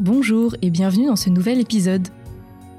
[0.00, 2.08] bonjour et bienvenue dans ce nouvel épisode.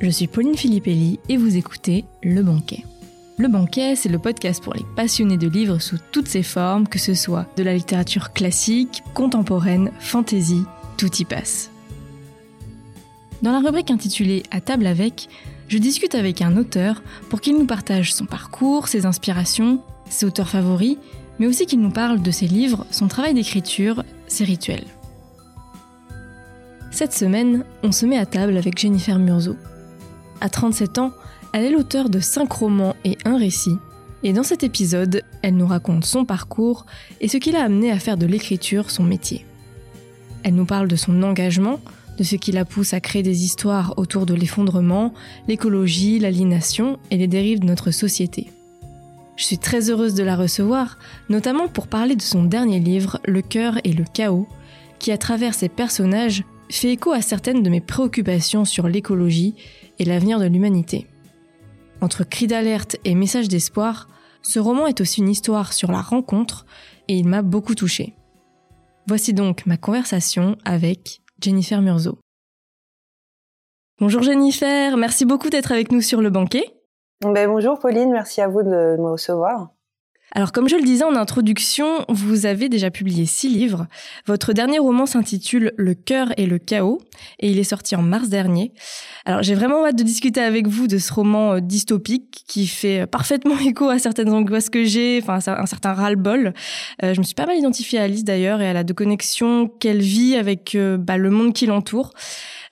[0.01, 2.83] Je suis Pauline Filippelli et vous écoutez Le Banquet.
[3.37, 6.99] Le Banquet, c'est le podcast pour les passionnés de livres sous toutes ses formes, que
[6.99, 10.63] ce soit de la littérature classique, contemporaine, fantasy,
[10.97, 11.71] tout y passe.
[13.41, 15.29] Dans la rubrique intitulée À table avec,
[15.69, 19.79] je discute avec un auteur pour qu'il nous partage son parcours, ses inspirations,
[20.09, 20.97] ses auteurs favoris,
[21.39, 24.92] mais aussi qu'il nous parle de ses livres, son travail d'écriture, ses rituels.
[26.93, 29.55] Cette semaine, on se met à table avec Jennifer Murzo.
[30.41, 31.11] À 37 ans,
[31.51, 33.79] elle est l'auteur de 5 romans et un récit,
[34.21, 36.85] et dans cet épisode, elle nous raconte son parcours
[37.19, 39.43] et ce qui l'a amené à faire de l'écriture son métier.
[40.43, 41.79] Elle nous parle de son engagement,
[42.19, 45.15] de ce qui la pousse à créer des histoires autour de l'effondrement,
[45.47, 48.51] l'écologie, l'aliénation et les dérives de notre société.
[49.35, 53.41] Je suis très heureuse de la recevoir, notamment pour parler de son dernier livre, Le
[53.41, 54.47] cœur et le chaos,
[54.99, 56.43] qui à travers ses personnages
[56.79, 59.55] fait écho à certaines de mes préoccupations sur l'écologie
[59.99, 61.07] et l'avenir de l'humanité.
[62.01, 64.07] Entre cris d'alerte et messages d'espoir,
[64.41, 66.65] ce roman est aussi une histoire sur la rencontre
[67.07, 68.15] et il m'a beaucoup touchée.
[69.07, 72.17] Voici donc ma conversation avec Jennifer Murzo.
[73.99, 76.65] Bonjour Jennifer, merci beaucoup d'être avec nous sur le banquet.
[77.21, 79.69] Ben, bonjour Pauline, merci à vous de me recevoir.
[80.35, 83.85] Alors comme je le disais en introduction, vous avez déjà publié six livres.
[84.25, 86.99] Votre dernier roman s'intitule Le cœur et le chaos
[87.39, 88.73] et il est sorti en mars dernier.
[89.25, 93.05] Alors j'ai vraiment hâte de discuter avec vous de ce roman euh, dystopique qui fait
[93.05, 96.53] parfaitement écho à certaines angoisses que j'ai, enfin un certain ras-le-bol.
[97.03, 99.67] Euh, je me suis pas mal identifiée à Alice d'ailleurs et à la de connexion
[99.67, 102.11] qu'elle vit avec euh, bah, le monde qui l'entoure.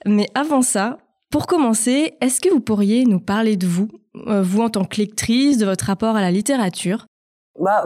[0.08, 0.98] Mais avant ça,
[1.30, 5.60] pour commencer, est-ce que vous pourriez nous parler de vous, vous en tant que lectrice,
[5.60, 7.06] de votre rapport à la littérature?
[7.60, 7.86] Bah,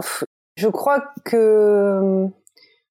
[0.58, 2.28] je crois que euh,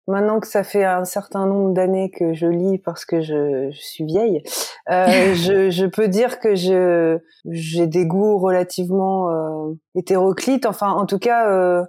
[0.07, 3.81] maintenant que ça fait un certain nombre d'années que je lis parce que je, je
[3.81, 4.43] suis vieille,
[4.91, 7.19] euh, je, je, peux dire que je
[7.51, 10.67] j'ai des goûts relativement euh, hétéroclites.
[10.67, 11.83] Enfin, en tout cas, euh,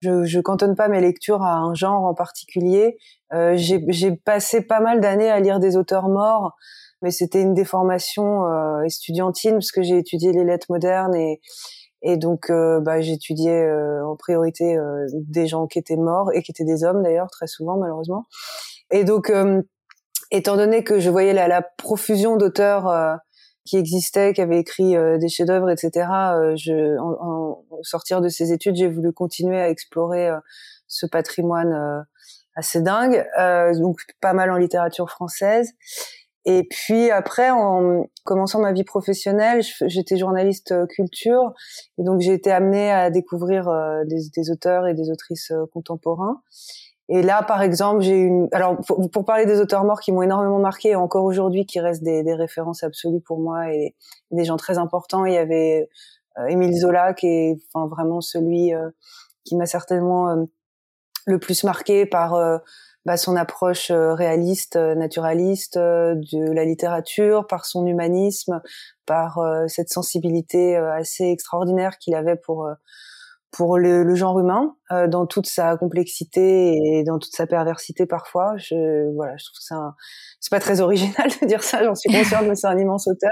[0.00, 2.98] je, je cantonne pas mes lectures à un genre en particulier.
[3.32, 6.54] J'ai passé pas mal d'années à lire des auteurs morts,
[7.02, 11.40] mais c'était une déformation euh, estudiantine parce que j'ai étudié les lettres modernes et
[12.02, 16.42] et donc, euh, bah, j'étudiais euh, en priorité euh, des gens qui étaient morts et
[16.42, 18.26] qui étaient des hommes d'ailleurs, très souvent malheureusement.
[18.90, 19.32] Et donc,
[20.30, 23.18] étant donné que je voyais la, la profusion d'auteurs
[23.64, 26.06] qui existaient, qui avaient écrit des chefs-d'œuvre, etc.,
[26.54, 30.30] je, en, en, sortir de ces études, j'ai voulu continuer à explorer
[30.86, 32.06] ce patrimoine
[32.54, 33.26] assez dingue,
[33.80, 35.72] donc pas mal en littérature française.
[36.48, 41.52] Et puis après, en commençant ma vie professionnelle, j'étais journaliste euh, culture,
[41.98, 46.40] et donc j'ai été amenée à découvrir euh, des, auteurs et des autrices euh, contemporains.
[47.08, 48.48] Et là, par exemple, j'ai une.
[48.52, 48.76] Alors,
[49.12, 52.22] pour, parler des auteurs morts qui m'ont énormément marqué, et encore aujourd'hui, qui restent des,
[52.34, 53.96] références absolues pour moi et
[54.30, 55.24] des gens très importants.
[55.24, 55.88] Il y avait
[56.48, 58.72] Émile Zola, qui est vraiment celui
[59.44, 60.48] qui m'a certainement
[61.26, 62.60] le plus marqué par
[63.06, 68.60] bah, son approche euh, réaliste, euh, naturaliste euh, de la littérature, par son humanisme,
[69.06, 72.68] par cette sensibilité assez extraordinaire qu'il avait pour
[73.52, 78.56] pour le, genre humain dans toute sa complexité et dans toute sa perversité parfois.
[78.56, 79.76] Je voilà, je trouve c'est
[80.40, 83.30] c'est pas très original de dire ça, j'en suis consciente, mais c'est un immense auteur.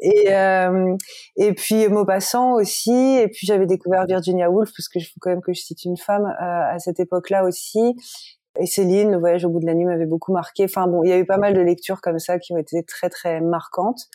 [0.00, 0.96] Et euh,
[1.36, 2.90] et puis Maupassant aussi.
[2.92, 5.84] Et puis j'avais découvert Virginia Woolf parce que je faut quand même que je cite
[5.84, 7.94] une femme à cette époque-là aussi.
[8.60, 10.64] Et Céline, le voyage au bout de la nuit m'avait beaucoup marqué.
[10.64, 12.82] Enfin bon, il y a eu pas mal de lectures comme ça qui ont été
[12.82, 14.08] très très marquantes.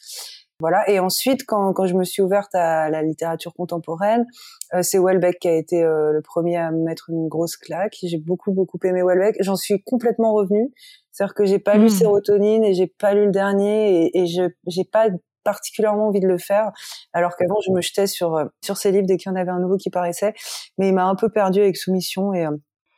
[0.60, 0.90] Voilà.
[0.90, 4.26] Et ensuite, quand, quand je me suis ouverte à la littérature contemporaine,
[4.74, 7.96] euh, c'est Welbeck qui a été euh, le premier à me mettre une grosse claque.
[8.02, 9.38] J'ai beaucoup beaucoup aimé Welbeck.
[9.40, 10.72] J'en suis complètement revenue.
[11.12, 11.90] C'est-à-dire que j'ai pas lu hmm.
[11.90, 15.10] Sérotonine et j'ai pas lu le dernier et, et je j'ai pas
[15.44, 16.72] particulièrement envie de le faire,
[17.14, 19.52] alors qu'avant je me jetais sur euh, sur ces livres dès qu'il y en avait
[19.52, 20.34] un nouveau qui paraissait.
[20.78, 22.46] Mais il m'a un peu perdu avec Soumission et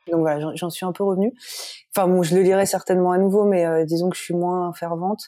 [0.09, 1.33] donc voilà, j'en suis un peu revenue.
[1.95, 4.73] Enfin bon, je le lirai certainement à nouveau, mais euh, disons que je suis moins
[4.73, 5.21] fervente.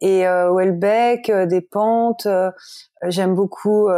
[0.00, 2.50] Et euh, Welbeck, euh, Despentes, euh,
[3.04, 3.88] j'aime beaucoup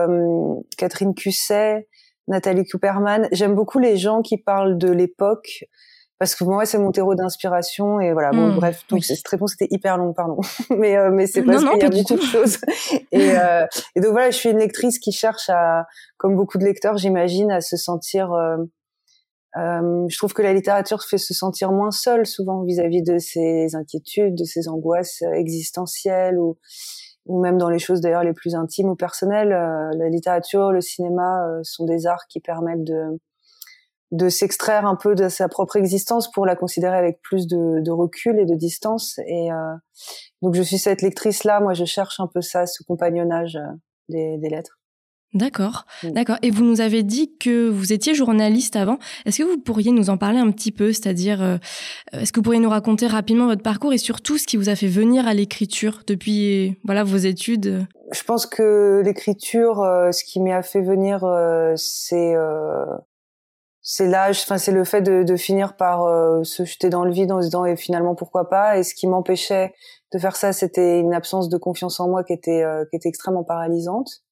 [0.76, 1.88] Catherine Cusset,
[2.28, 3.28] Nathalie Cooperman.
[3.32, 5.64] J'aime beaucoup les gens qui parlent de l'époque
[6.18, 9.54] parce que moi c'est mon terreau d'inspiration et voilà bon mmh, bref donc cette réponse
[9.54, 10.40] était hyper longue pardon
[10.76, 12.58] mais mais c'est parce qu'il y a beaucoup de choses
[13.12, 13.34] et,
[13.94, 15.86] et donc voilà je suis une lectrice qui cherche à
[16.16, 18.56] comme beaucoup de lecteurs j'imagine à se sentir euh,
[19.54, 24.34] je trouve que la littérature fait se sentir moins seul souvent vis-à-vis de ses inquiétudes,
[24.34, 26.56] de ses angoisses existentielles ou,
[27.26, 29.52] même dans les choses d'ailleurs les plus intimes ou personnelles.
[29.52, 32.84] Euh, la littérature, le cinéma euh, sont des arts qui permettent
[34.10, 38.38] de s'extraire un peu de sa propre existence pour la considérer avec plus de, recul
[38.38, 39.18] et de distance.
[39.26, 39.74] Et euh,
[40.42, 41.60] donc je suis cette lectrice-là.
[41.60, 43.72] Moi, je cherche un peu ça, ce compagnonnage euh,
[44.08, 44.77] des lettres.
[45.34, 46.10] D'accord, mm.
[46.10, 46.36] d'accord.
[46.42, 48.98] Et vous nous avez dit que vous étiez journaliste avant.
[49.26, 50.92] Est-ce que vous pourriez nous en parler un petit peu?
[50.92, 51.58] C'est-à-dire, euh,
[52.12, 54.76] est-ce que vous pourriez nous raconter rapidement votre parcours et surtout ce qui vous a
[54.76, 57.86] fait venir à l'écriture depuis voilà vos études?
[58.10, 59.76] Je pense que l'écriture,
[60.12, 61.20] ce qui m'y a fait venir,
[61.76, 62.34] c'est
[63.90, 67.10] c'est l'âge, enfin c'est le fait de, de finir par euh, se jeter dans le
[67.10, 68.76] vide en se disant et finalement pourquoi pas?
[68.76, 69.72] Et ce qui m'empêchait
[70.12, 73.08] de faire ça, c'était une absence de confiance en moi qui était euh, qui était
[73.08, 74.24] extrêmement paralysante.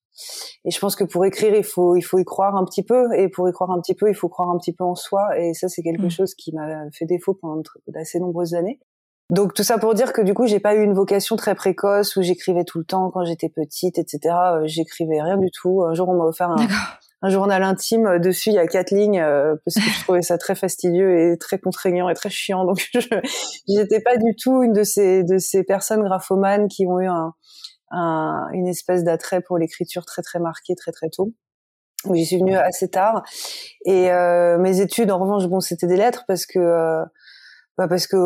[0.64, 3.14] Et je pense que pour écrire, il faut il faut y croire un petit peu.
[3.14, 5.38] Et pour y croire un petit peu, il faut croire un petit peu en soi.
[5.38, 6.10] Et ça, c'est quelque mmh.
[6.10, 8.80] chose qui m'a fait défaut pendant d'assez nombreuses années.
[9.30, 12.14] Donc tout ça pour dire que du coup j'ai pas eu une vocation très précoce
[12.14, 14.20] où j'écrivais tout le temps quand j'étais petite, etc.
[14.52, 15.82] Euh, j'écrivais rien du tout.
[15.82, 16.64] Un jour on m'a offert un,
[17.22, 18.18] un journal intime.
[18.18, 21.38] Dessus, il y a quatre lignes euh, parce que je trouvais ça très fastidieux et
[21.38, 22.64] très contraignant et très chiant.
[22.64, 23.00] Donc, je
[23.68, 27.34] n'étais pas du tout une de ces de ces personnes graphomanes qui ont eu un,
[27.90, 31.32] un une espèce d'attrait pour l'écriture très très marqué très très tôt.
[32.12, 33.24] J'y suis venue assez tard.
[33.84, 37.04] Et euh, mes études, en revanche, bon, c'était des lettres parce que euh,
[37.78, 38.16] bah parce que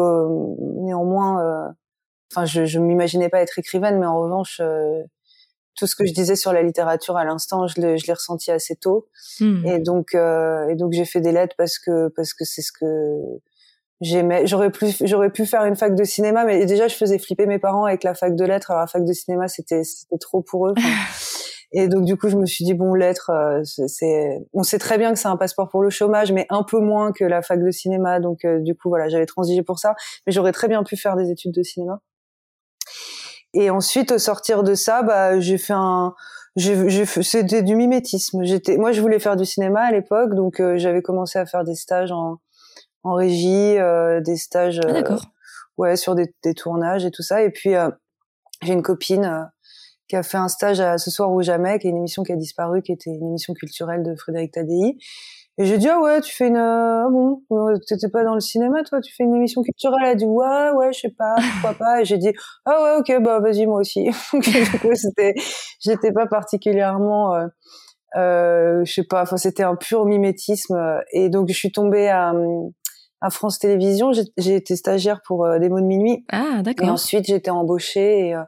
[0.82, 1.72] néanmoins,
[2.30, 4.60] enfin, je, je m'imaginais pas être écrivaine, mais en revanche
[5.80, 8.50] tout ce que je disais sur la littérature à l'instant, je l'ai, je l'ai ressenti
[8.50, 9.08] assez tôt.
[9.40, 9.64] Hmm.
[9.64, 12.70] Et donc, euh, et donc j'ai fait des lettres parce que parce que c'est ce
[12.70, 13.40] que
[14.00, 14.46] j'aimais.
[14.46, 17.58] J'aurais pu j'aurais pu faire une fac de cinéma, mais déjà je faisais flipper mes
[17.58, 18.70] parents avec la fac de lettres.
[18.70, 20.74] Alors la fac de cinéma, c'était c'était trop pour eux.
[21.72, 24.98] et donc du coup, je me suis dit bon, lettres, euh, c'est, on sait très
[24.98, 27.62] bien que c'est un passeport pour le chômage, mais un peu moins que la fac
[27.62, 28.20] de cinéma.
[28.20, 29.94] Donc euh, du coup, voilà, j'avais transigé pour ça,
[30.26, 32.00] mais j'aurais très bien pu faire des études de cinéma.
[33.52, 36.14] Et ensuite, au sortir de ça, bah, j'ai fait un,
[36.56, 38.44] j'ai, c'était du mimétisme.
[38.44, 41.64] J'étais, moi, je voulais faire du cinéma à l'époque, donc euh, j'avais commencé à faire
[41.64, 42.38] des stages en,
[43.02, 45.24] en régie, euh, des stages, ah, d'accord.
[45.78, 47.42] ouais, sur des, des, tournages et tout ça.
[47.42, 47.90] Et puis, euh,
[48.62, 49.50] j'ai une copine
[50.08, 52.32] qui a fait un stage à Ce soir ou jamais, qui est une émission qui
[52.32, 54.96] a disparu, qui était une émission culturelle de Frédéric Tadei.
[55.58, 57.42] Et j'ai dit ah ouais tu fais une ah bon
[57.86, 59.98] t'étais pas dans le cinéma toi tu fais une émission culturelle?
[60.02, 62.32] Elle a dit ouais ouais je sais pas pourquoi pas et j'ai dit
[62.64, 65.34] ah ouais ok bah vas-y moi aussi du coup c'était
[65.80, 67.46] j'étais pas particulièrement euh,
[68.16, 70.80] euh, je sais pas enfin c'était un pur mimétisme
[71.12, 72.32] et donc je suis tombée à
[73.20, 76.24] à France Télévisions j'ai été stagiaire pour euh, des mots de minuit.
[76.30, 76.88] Ah d'accord.
[76.88, 78.42] et ensuite j'étais embauchée et euh,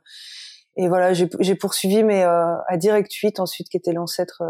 [0.77, 4.43] et voilà j'ai poursuivi mais euh, à Direct 8 ensuite qui était l'ancêtre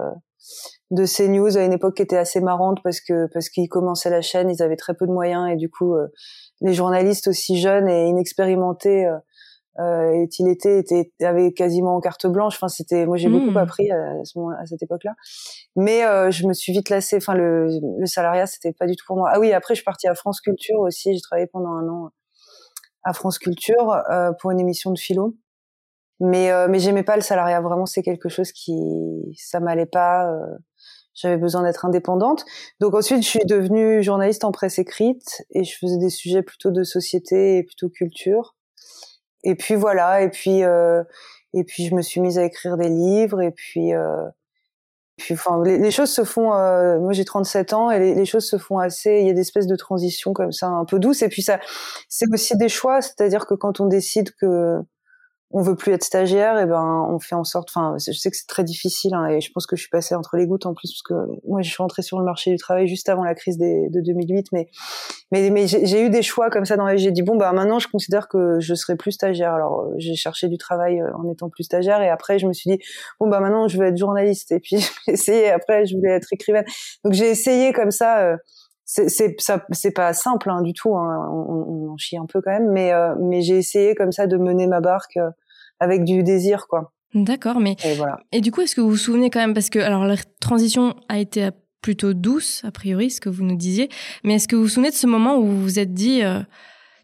[0.90, 4.20] de CNews à une époque qui était assez marrante parce que parce qu'ils commençaient la
[4.20, 6.08] chaîne, ils avaient très peu de moyens et du coup euh,
[6.60, 9.08] les journalistes aussi jeunes et inexpérimentés
[9.78, 12.54] euh, euh et-il était, était avaient quasiment carte blanche.
[12.56, 13.56] Enfin c'était moi j'ai beaucoup hmm.
[13.56, 15.14] appris à, ce moment, à cette époque-là.
[15.76, 17.16] Mais euh, je me suis vite lassée.
[17.16, 19.30] Enfin le, le salariat c'était pas du tout pour moi.
[19.32, 21.14] Ah oui après je suis partie à France Culture aussi.
[21.14, 22.10] J'ai travaillé pendant un an
[23.04, 25.36] à France Culture euh, pour une émission de philo
[26.20, 28.78] mais euh, mais j'aimais pas le salariat vraiment c'est quelque chose qui
[29.36, 30.56] ça m'allait pas euh,
[31.14, 32.44] j'avais besoin d'être indépendante
[32.80, 36.70] donc ensuite je suis devenue journaliste en presse écrite et je faisais des sujets plutôt
[36.70, 38.54] de société et plutôt culture
[39.44, 41.02] et puis voilà et puis euh,
[41.54, 44.28] et puis je me suis mise à écrire des livres et puis euh,
[45.16, 48.48] puis enfin les, choses se font euh, moi j'ai 37 ans et les, les, choses
[48.48, 51.22] se font assez il y a des espèces de transitions comme ça un peu douces
[51.22, 51.60] et puis ça
[52.08, 54.78] c'est aussi des choix c'est-à-dire que quand on décide que
[55.52, 57.68] on veut plus être stagiaire, et ben on fait en sorte.
[57.74, 60.14] Enfin, je sais que c'est très difficile, hein, et je pense que je suis passée
[60.14, 61.14] entre les gouttes en plus parce que
[61.46, 64.48] moi je suis rentrée sur le marché du travail juste avant la crise de 2008,
[64.52, 64.68] mais
[65.30, 67.78] mais, mais j'ai eu des choix comme ça dans la J'ai dit bon bah maintenant
[67.78, 69.52] je considère que je serai plus stagiaire.
[69.52, 72.52] Alors euh, j'ai cherché du travail euh, en étant plus stagiaire, et après je me
[72.52, 72.78] suis dit
[73.20, 75.50] bon bah maintenant je veux être journaliste, et puis j'ai essayé.
[75.50, 76.64] Après je voulais être écrivaine,
[77.04, 78.20] donc j'ai essayé comme ça.
[78.20, 78.36] Euh,
[78.84, 81.30] c'est ça c'est pas simple hein, du tout hein.
[81.32, 84.36] on, on, en chie un peu quand même mais mais j'ai essayé comme ça de
[84.36, 85.18] mener ma barque
[85.82, 86.93] avec du désir, quoi.
[87.15, 88.20] D'accord, mais et, voilà.
[88.32, 90.94] et du coup, est-ce que vous vous souvenez quand même, parce que alors la transition
[91.08, 91.51] a été
[91.82, 93.91] plutôt douce, a priori, ce que vous nous disiez,
[94.24, 96.39] mais est-ce que vous vous souvenez de ce moment où vous vous êtes dit, euh,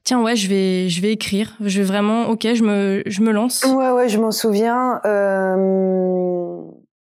[0.05, 3.33] tiens, ouais, je vais, je vais écrire, je vais vraiment, ok, je me, je me
[3.33, 3.65] lance.
[3.65, 5.01] Ouais, ouais, je m'en souviens.
[5.05, 6.63] Euh...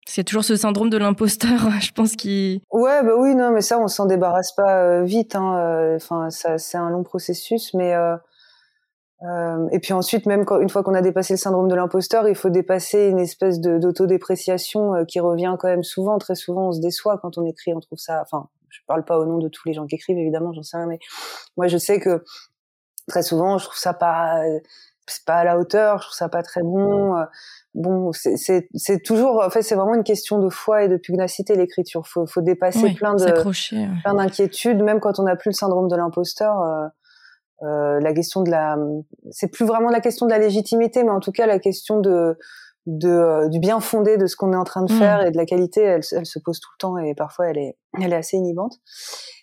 [0.07, 2.63] C'est toujours ce syndrome de l'imposteur, je pense qui.
[2.73, 5.37] Ouais, bah oui, non, mais ça, on s'en débarrasse pas euh, vite.
[5.37, 5.57] Hein.
[5.57, 7.95] Euh, enfin, ça, c'est un long processus, mais
[9.23, 12.27] euh, et puis ensuite, même quand, une fois qu'on a dépassé le syndrome de l'imposteur,
[12.29, 16.19] il faut dépasser une espèce d'autodépréciation euh, qui revient quand même souvent.
[16.19, 18.23] Très souvent, on se déçoit quand on écrit, on trouve ça.
[18.23, 20.77] Enfin, je parle pas au nom de tous les gens qui écrivent, évidemment, j'en sais
[20.79, 20.99] rien, mais
[21.57, 22.25] moi, je sais que
[23.09, 24.43] très souvent, je trouve ça pas
[25.11, 27.17] c'est pas à la hauteur, je trouve ça pas très bon.
[27.17, 27.25] Euh,
[27.75, 32.07] bon, c'est toujours, en fait, c'est vraiment une question de foi et de pugnacité l'écriture.
[32.07, 35.97] Faut, faut dépasser plein de, plein d'inquiétudes, même quand on n'a plus le syndrome de
[35.97, 36.91] l'imposteur.
[37.63, 38.79] Euh, la question de la,
[39.31, 42.39] c'est plus vraiment la question de la légitimité, mais en tout cas la question de,
[42.87, 44.99] de euh, du bien fondé de ce qu'on est en train de mm.
[44.99, 47.59] faire et de la qualité, elle, elle, se pose tout le temps et parfois elle
[47.59, 48.81] est, elle est assez inhibante.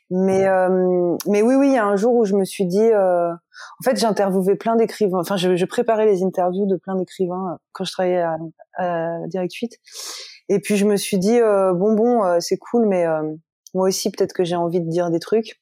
[0.09, 2.79] Mais euh, mais oui oui, il y a un jour où je me suis dit,
[2.79, 5.19] euh, en fait, j'interviewais plein d'écrivains.
[5.19, 8.37] Enfin, je, je, préparais les interviews de plein d'écrivains euh, quand je travaillais à,
[8.77, 9.77] à Direct 8.
[10.49, 13.05] Et puis je me suis dit, euh, bon bon, euh, c'est cool, mais
[13.73, 15.61] moi aussi peut-être que j'ai envie de dire des trucs.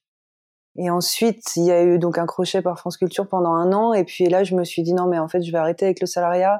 [0.77, 3.93] Et ensuite, il y a eu donc un crochet par France Culture pendant un an.
[3.93, 6.01] Et puis là, je me suis dit non, mais en fait, je vais arrêter avec
[6.01, 6.59] le salariat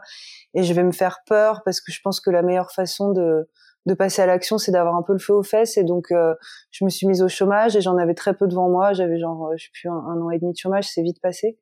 [0.53, 3.49] et je vais me faire peur parce que je pense que la meilleure façon de
[3.85, 5.77] de passer à l'action, c'est d'avoir un peu le feu aux fesses.
[5.77, 6.33] Et donc, euh,
[6.71, 8.93] je me suis mise au chômage et j'en avais très peu devant moi.
[8.93, 11.59] J'avais genre, euh, je sais plus, un, an et demi de chômage, c'est vite passé.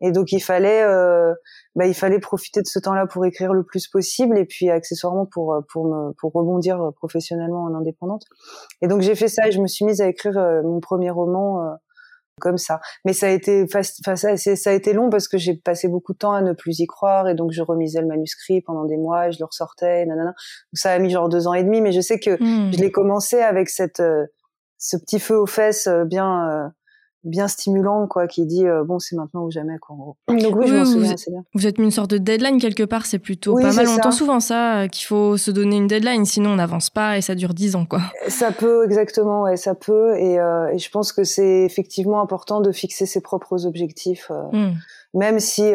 [0.00, 1.34] Et donc, il fallait, euh,
[1.74, 5.26] bah, il fallait profiter de ce temps-là pour écrire le plus possible et puis accessoirement
[5.26, 8.24] pour pour me pour rebondir professionnellement en indépendante.
[8.82, 11.76] Et donc, j'ai fait ça et je me suis mise à écrire mon premier roman
[12.40, 12.80] comme ça.
[13.04, 16.12] Mais ça a été, enfin ça, ça a été long parce que j'ai passé beaucoup
[16.12, 18.96] de temps à ne plus y croire et donc je remisais le manuscrit pendant des
[18.96, 20.34] mois et je le ressortais, nanana.
[20.72, 22.72] ça a mis genre deux ans et demi, mais je sais que hmm.
[22.72, 24.26] je l'ai commencé avec cette, euh,
[24.78, 26.68] ce petit feu aux fesses euh, bien, euh,
[27.22, 29.94] bien stimulant quoi qui dit euh, bon c'est maintenant ou jamais quoi
[30.28, 31.44] donc oui, je m'en souviens assez bien.
[31.54, 33.88] vous êtes mis une sorte de deadline quelque part c'est plutôt pas mal.
[33.88, 37.18] On entend souvent ça euh, qu'il faut se donner une deadline sinon on n'avance pas
[37.18, 38.00] et ça dure dix ans quoi.
[38.28, 40.16] Ça peut exactement ouais ça peut.
[40.16, 44.70] Et, euh, et je pense que c'est effectivement important de fixer ses propres objectifs hmm.
[45.12, 45.72] même si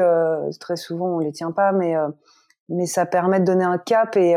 [0.59, 1.93] très souvent on les tient pas mais
[2.69, 4.35] mais ça permet de donner un cap et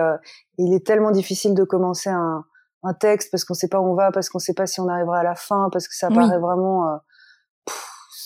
[0.59, 2.45] il est tellement difficile de commencer un
[2.83, 4.89] un texte parce qu'on sait pas où on va, parce qu'on sait pas si on
[4.89, 6.97] arrivera à la fin, parce que ça paraît vraiment, euh,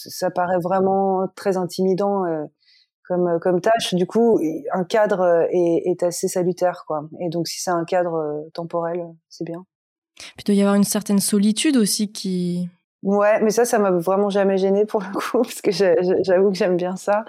[0.09, 2.45] ça paraît vraiment très intimidant euh,
[3.09, 3.95] comme euh, comme tâche.
[3.95, 4.41] Du coup,
[4.73, 7.09] un cadre est, est assez salutaire, quoi.
[7.21, 9.65] Et donc, si c'est un cadre temporel, c'est bien.
[10.17, 12.69] Puis il doit y avoir une certaine solitude aussi qui.
[13.03, 16.57] Ouais, mais ça, ça m'a vraiment jamais gêné pour le coup, parce que j'avoue que
[16.57, 17.25] j'aime bien ça.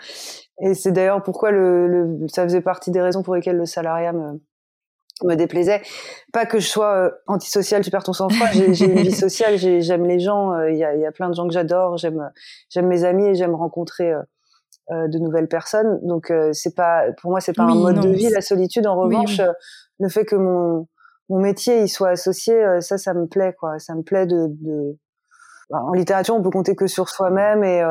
[0.60, 4.14] Et c'est d'ailleurs pourquoi le, le, ça faisait partie des raisons pour lesquelles le salariat
[4.14, 4.40] me,
[5.24, 5.82] me déplaisait.
[6.32, 8.48] Pas que je sois euh, antisocial, tu perds ton sang-froid.
[8.52, 10.54] J'ai une vie sociale, j'aime les gens.
[10.54, 11.98] Euh, il y, a, y, a, plein de gens que j'adore.
[11.98, 12.32] J'aime,
[12.70, 14.22] j'aime mes amis et j'aime rencontrer euh,
[14.92, 16.00] euh, de nouvelles personnes.
[16.04, 18.88] Donc c'est pas, pour moi, c'est pas un mode de vie la solitude.
[18.88, 19.42] En revanche,
[20.00, 20.88] le fait que mon
[21.30, 23.80] mon métier il soit associé, ça, ça me plaît quoi.
[23.80, 24.98] Ça me plaît de, de...
[25.70, 27.82] Bah, en littérature, on peut compter que sur soi-même et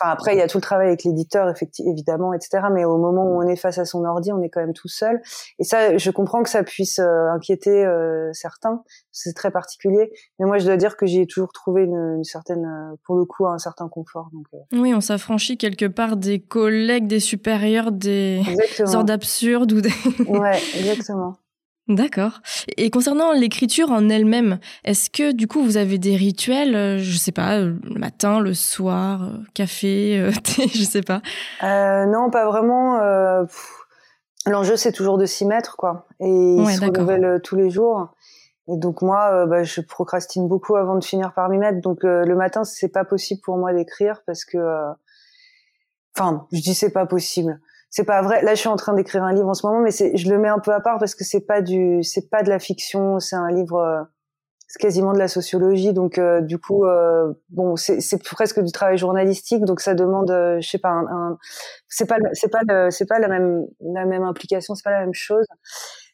[0.00, 2.68] Enfin, après, il y a tout le travail avec l'éditeur, évidemment, etc.
[2.72, 4.88] Mais au moment où on est face à son ordi, on est quand même tout
[4.88, 5.20] seul.
[5.58, 8.82] Et ça, je comprends que ça puisse euh, inquiéter euh, certains.
[9.12, 10.10] C'est très particulier.
[10.38, 13.24] Mais moi, je dois dire que j'ai toujours trouvé une, une, certaine, euh, pour le
[13.24, 14.30] coup, un certain confort.
[14.32, 18.42] Donc, oui, on s'affranchit quelque part des collègues, des supérieurs, des
[18.86, 19.92] sortes absurdes ou des.
[20.28, 21.36] ouais, exactement.
[21.90, 22.40] D'accord.
[22.76, 27.16] Et concernant l'écriture en elle-même, est-ce que du coup vous avez des rituels, euh, je
[27.16, 31.20] sais pas, euh, le matin, le soir, euh, café, thé, je sais pas?
[31.64, 33.00] Euh, Non, pas vraiment.
[33.00, 33.44] Euh,
[34.46, 36.06] L'enjeu c'est toujours de s'y mettre, quoi.
[36.20, 38.14] Et il se renouvelle tous les jours.
[38.68, 41.80] Et donc moi, bah, je procrastine beaucoup avant de finir par m'y mettre.
[41.80, 44.56] Donc le matin, c'est pas possible pour moi d'écrire parce que,
[46.16, 48.42] enfin, je dis c'est pas possible c'est pas vrai.
[48.42, 50.48] Là, je suis en train d'écrire un livre en ce moment, mais je le mets
[50.48, 53.34] un peu à part parce que c'est pas du, c'est pas de la fiction, c'est
[53.34, 54.02] un livre, euh,
[54.68, 55.92] c'est quasiment de la sociologie.
[55.92, 60.66] Donc, euh, du coup, euh, bon, c'est, presque du travail journalistique, donc ça demande, je
[60.66, 61.36] sais pas, un,
[61.88, 65.14] c'est pas, c'est pas, c'est pas la même, la même implication, c'est pas la même
[65.14, 65.46] chose.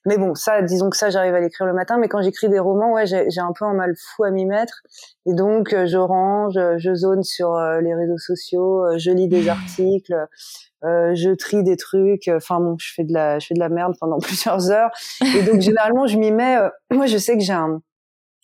[0.06, 1.98] Mais bon, ça, disons que ça, j'arrive à l'écrire le matin.
[1.98, 4.82] Mais quand j'écris des romans, ouais, j'ai un peu un mal fou à m'y mettre.
[5.26, 10.14] Et donc, je range, je zone sur les réseaux sociaux, je lis des articles,
[10.84, 12.28] euh, je trie des trucs.
[12.28, 14.90] Enfin bon, je fais de la, je fais de la merde pendant plusieurs heures.
[15.36, 16.56] Et donc généralement, je m'y mets.
[16.56, 17.80] Euh, moi, je sais que j'ai un,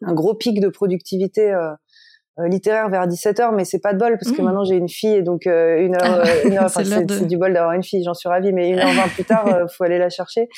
[0.02, 1.52] un, gros pic de productivité.
[1.52, 1.72] Euh,
[2.38, 4.44] euh littéraire vers 17 heures mais c'est pas de bol parce que mmh.
[4.46, 7.82] maintenant j'ai une fille et donc une heure, une heure c'est du bol d'avoir une
[7.82, 10.48] fille j'en suis ravie mais une heure vingt plus tard faut aller la chercher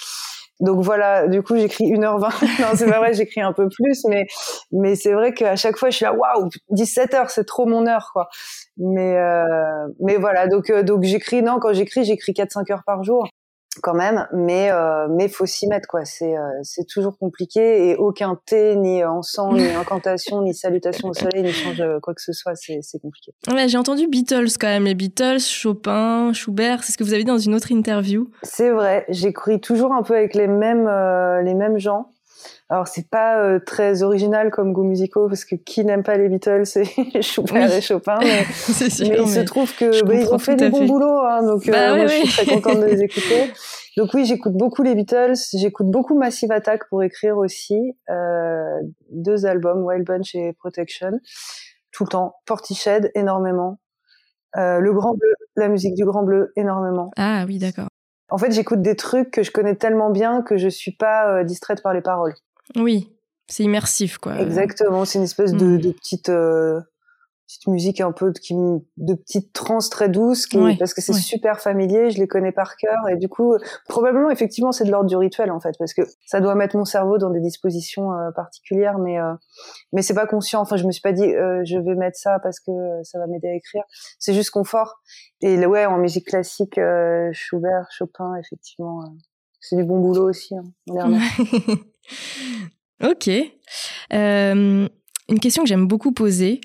[0.61, 2.21] donc voilà, du coup j'écris 1h20.
[2.63, 4.27] non, c'est pas vrai, j'écris un peu plus, mais
[4.73, 7.87] mais c'est vrai qu'à chaque fois je suis là, waouh, 17 heures, c'est trop mon
[7.87, 8.29] heure, quoi.
[8.77, 13.03] Mais euh, mais voilà, donc euh, donc j'écris, non, quand j'écris, j'écris 4-5 heures par
[13.05, 13.29] jour
[13.83, 16.05] quand même, mais euh, mais faut s'y mettre quoi.
[16.05, 21.15] C'est euh, c'est toujours compliqué et aucun thé, ni encens, ni incantation, ni salutation au
[21.15, 22.55] soleil, ni change quoi que ce soit.
[22.55, 23.33] C'est c'est compliqué.
[23.51, 26.83] Ouais, j'ai entendu Beatles quand même, les Beatles, Chopin, Schubert.
[26.85, 28.31] C'est ce que vous avez dit dans une autre interview.
[28.43, 29.05] C'est vrai.
[29.09, 32.14] J'écris toujours un peu avec les mêmes euh, les mêmes gens.
[32.69, 36.29] Alors c'est pas euh, très original comme goût musicaux parce que qui n'aime pas les
[36.29, 36.85] Beatles c'est
[37.23, 38.19] Schubert et Chopin.
[38.21, 38.45] Mais,
[38.91, 41.67] sûr, mais, il se trouve que bah, ils ont fait des bons boulots, hein, donc
[41.67, 43.53] bah euh, moi, je suis très contente de les écouter.
[43.97, 49.47] Donc oui, j'écoute beaucoup les Beatles, j'écoute beaucoup Massive Attack pour écrire aussi euh, deux
[49.47, 51.13] albums, Wild Bunch et Protection,
[51.93, 52.37] tout le temps.
[52.47, 53.79] Portiched énormément,
[54.57, 57.11] le Grand Bleu, la musique du Grand Bleu énormément.
[57.17, 57.89] Ah oui, d'accord.
[58.35, 61.45] En fait, j'écoute des trucs que je connais tellement bien que je suis pas euh,
[61.45, 62.35] distraite par les paroles.
[62.75, 63.09] Oui,
[63.47, 64.41] c'est immersif, quoi.
[64.41, 65.81] Exactement, c'est une espèce de, hmm.
[65.81, 66.81] de petite euh,
[67.47, 71.61] petite musique un peu qui de petites trans très douces qui, parce que c'est super
[71.61, 73.55] familier je les connais par cœur et du coup
[73.89, 76.85] probablement effectivement c'est de l'ordre du rituel en fait parce que ça doit mettre mon
[76.85, 79.35] cerveau dans des dispositions euh, particulières mais euh,
[79.93, 80.61] mais c'est pas conscient.
[80.61, 82.73] Enfin je me suis pas dit euh, je vais mettre ça parce que
[83.03, 83.83] ça va m'aider à écrire.
[84.19, 85.01] C'est juste confort.
[85.43, 86.81] Et ouais en musique classique
[87.33, 89.05] Schubert Chopin effectivement
[89.61, 91.21] c'est du bon boulot aussi hein,
[93.03, 93.31] ok.
[94.11, 96.61] Une question que j'aime beaucoup poser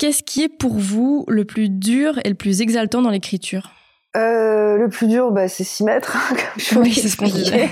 [0.00, 3.70] Qu'est-ce qui est pour vous le plus dur et le plus exaltant dans l'écriture?
[4.16, 6.16] Euh, le plus dur, bah, c'est s'y mettre.
[6.70, 7.68] Comme oui, c'est ce qu'on disait.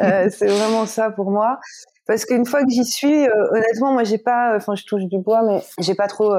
[0.00, 1.58] euh, c'est vraiment ça pour moi.
[2.06, 5.18] Parce qu'une fois que j'y suis, euh, honnêtement, moi, j'ai pas, enfin, je touche du
[5.18, 6.32] bois, mais j'ai pas trop.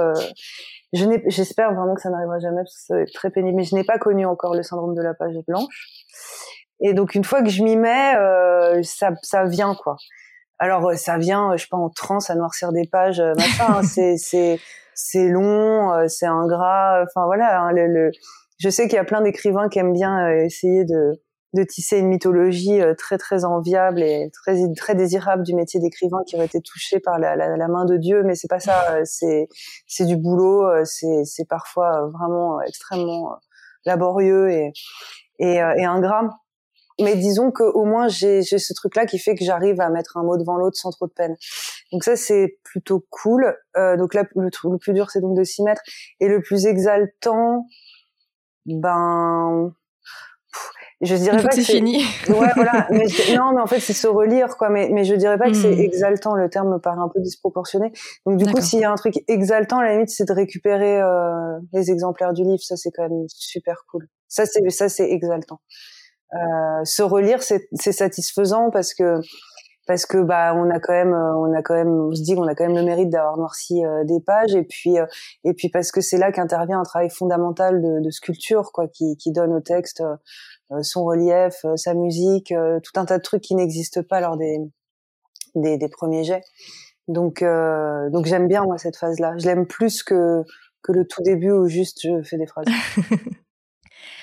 [0.94, 3.58] Je n'ai, j'espère vraiment que ça n'arrivera jamais parce que c'est très pénible.
[3.58, 5.90] Mais je n'ai pas connu encore le syndrome de la page blanche.
[6.80, 8.14] Et donc, une fois que je m'y mets,
[8.84, 9.98] ça, ça vient quoi.
[10.60, 13.66] Alors, ça vient, je sais pas, en transe à noircir des pages, machin.
[13.68, 14.62] Hein, c'est, c'est
[14.96, 17.04] c'est long, euh, c'est ingrat.
[17.04, 18.12] Enfin voilà, hein, le,
[18.60, 21.22] je sais qu'il y a plein d'écrivains qui aiment bien euh, essayer de,
[21.54, 26.20] de tisser une mythologie euh, très très enviable et très très désirable du métier d'écrivain
[26.28, 29.06] qui aurait été touché par la, la, main de Dieu, mais c'est pas ça.
[29.06, 29.48] C'est
[29.88, 30.64] c'est du boulot.
[30.86, 33.36] C'est c'est parfois vraiment extrêmement
[33.86, 34.72] laborieux et
[35.40, 36.30] et, et ingrat
[37.00, 40.38] mais disons qu'au moins j'ai ce truc-là qui fait que j'arrive à mettre un mot
[40.38, 41.36] devant l'autre sans trop de peine.
[41.92, 43.56] Donc ça c'est plutôt cool.
[43.78, 45.82] Euh, donc là le, le plus dur c'est donc de s'y mettre
[46.20, 47.66] et le plus exaltant,
[48.66, 49.74] ben
[51.02, 52.04] je dirais pas que, c'est fini.
[52.30, 52.88] Ouais, voilà.
[52.92, 54.70] Mais non, mais en fait, c'est se relire, quoi.
[54.70, 55.80] Mais, mais je dirais pas que c'est hmm.
[55.80, 56.36] exaltant.
[56.36, 57.92] Le terme me paraît un peu disproportionné.
[58.26, 61.02] Donc, du coup, s'il y a un truc exaltant, à la limite, c'est de récupérer
[61.02, 62.62] euh, les exemplaires du livre.
[62.62, 64.08] Ça, c'est quand même super cool.
[64.30, 65.60] Ça, c'est ça, c'est exaltant.
[66.34, 69.22] Euh, se relire, c'est satisfaisant parce que
[69.88, 72.34] parce que bah on a quand même euh, on a quand même on se dit
[72.34, 74.96] qu'on a quand même le mérite d'avoir noirci euh, des pages et puis
[75.44, 79.16] et puis parce que c'est là qu'intervient un travail fondamental de, de, sculpture quoi qui,
[79.18, 80.04] qui donne au texte
[80.82, 82.52] son relief sa musique
[82.84, 84.58] tout un tas de trucs qui n'existent pas lors des,
[85.54, 86.44] des, des premiers jets.
[87.08, 90.44] Donc donc j'aime bien moi cette phase là je l'aime plus que
[90.82, 92.66] que le tout début où juste je fais des phrases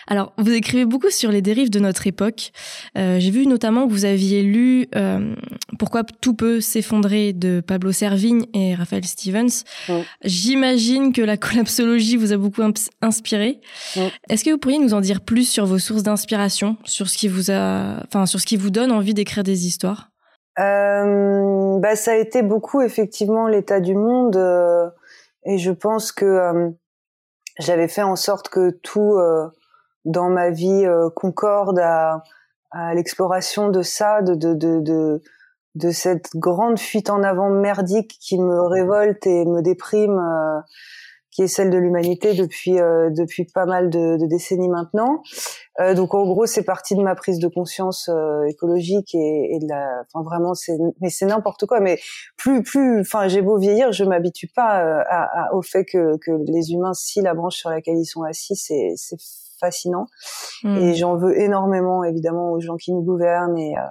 [0.08, 2.52] Alors, vous écrivez beaucoup sur les dérives de notre époque.
[2.98, 5.34] Euh, j'ai vu notamment que vous aviez lu euh,
[5.78, 9.64] Pourquoi tout peut s'effondrer de Pablo Servigne et Raphaël Stevens.
[10.24, 12.62] J'imagine que la collapsologie vous a beaucoup
[13.00, 13.60] inspiré.
[14.28, 17.28] Est-ce que vous pourriez nous en dire plus sur vos sources d'inspiration, sur ce qui
[17.28, 20.08] vous a, enfin, sur ce qui vous donne envie d'écrire des histoires?
[20.58, 24.36] Euh, bah, ça a été beaucoup effectivement l'état du monde,
[25.44, 26.72] et je pense que
[27.58, 29.18] j'avais fait en sorte que tout
[30.04, 32.22] dans ma vie euh, concorde à,
[32.94, 35.22] l'exploration de ça, de, de, de, de,
[35.74, 40.60] de cette grande fuite en avant merdique qui me révolte et me déprime, euh,
[41.32, 45.22] qui est celle de l'humanité depuis euh, depuis pas mal de, de décennies maintenant.
[45.80, 48.08] Euh, donc en gros, c'est parti de ma prise de conscience
[48.48, 51.80] écologique et, et, de la, enfin vraiment, c'est mais c'est n'importe quoi.
[51.80, 51.98] Mais
[52.36, 56.72] plus plus, enfin j'ai beau vieillir, je m'habitue pas à, au fait que, que les
[56.72, 59.16] humains, si la branche sur laquelle ils sont assis, c'est c'est
[59.62, 60.06] fascinant.
[60.64, 60.76] Hmm.
[60.76, 63.82] Et j'en veux énormément, évidemment, aux gens qui nous gouvernent et, euh,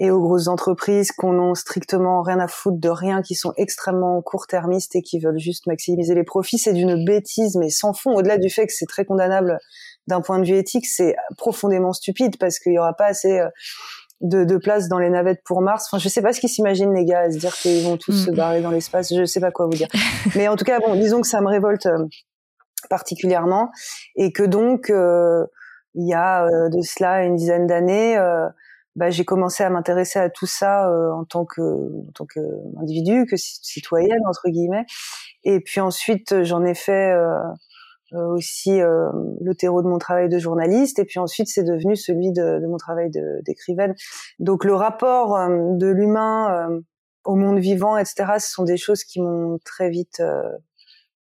[0.00, 4.20] et aux grosses entreprises qu'on n'ont strictement rien à foutre de rien, qui sont extrêmement
[4.22, 6.58] court-termistes et qui veulent juste maximiser les profits.
[6.58, 8.14] C'est d'une bêtise, mais sans fond.
[8.14, 9.58] Au-delà du fait que c'est très condamnable
[10.06, 13.48] d'un point de vue éthique, c'est profondément stupide parce qu'il y aura pas assez euh,
[14.22, 15.86] de, de, place dans les navettes pour Mars.
[15.86, 18.12] Enfin, je sais pas ce qu'ils s'imaginent les gars à se dire qu'ils vont tous
[18.12, 18.34] se hmm.
[18.34, 19.14] barrer dans l'espace.
[19.14, 19.88] Je sais pas quoi vous dire.
[20.34, 22.06] Mais en tout cas, bon, disons que ça me révolte euh,
[22.88, 23.70] particulièrement,
[24.16, 25.44] et que donc euh,
[25.94, 28.48] il y a euh, de cela une dizaine d'années, euh,
[29.00, 34.20] bah, j'ai commencé à m'intéresser à tout ça en tant que en tant que citoyenne
[34.26, 34.84] entre guillemets,
[35.42, 37.14] et puis ensuite j'en ai fait
[38.12, 42.60] aussi le terreau de mon travail de journaliste, et puis ensuite c'est devenu celui de,
[42.66, 43.10] mon travail
[43.42, 43.94] d'écrivaine.
[44.38, 46.68] Donc le rapport de l'humain
[47.24, 50.22] au monde vivant, etc., ce sont des choses qui m'ont très vite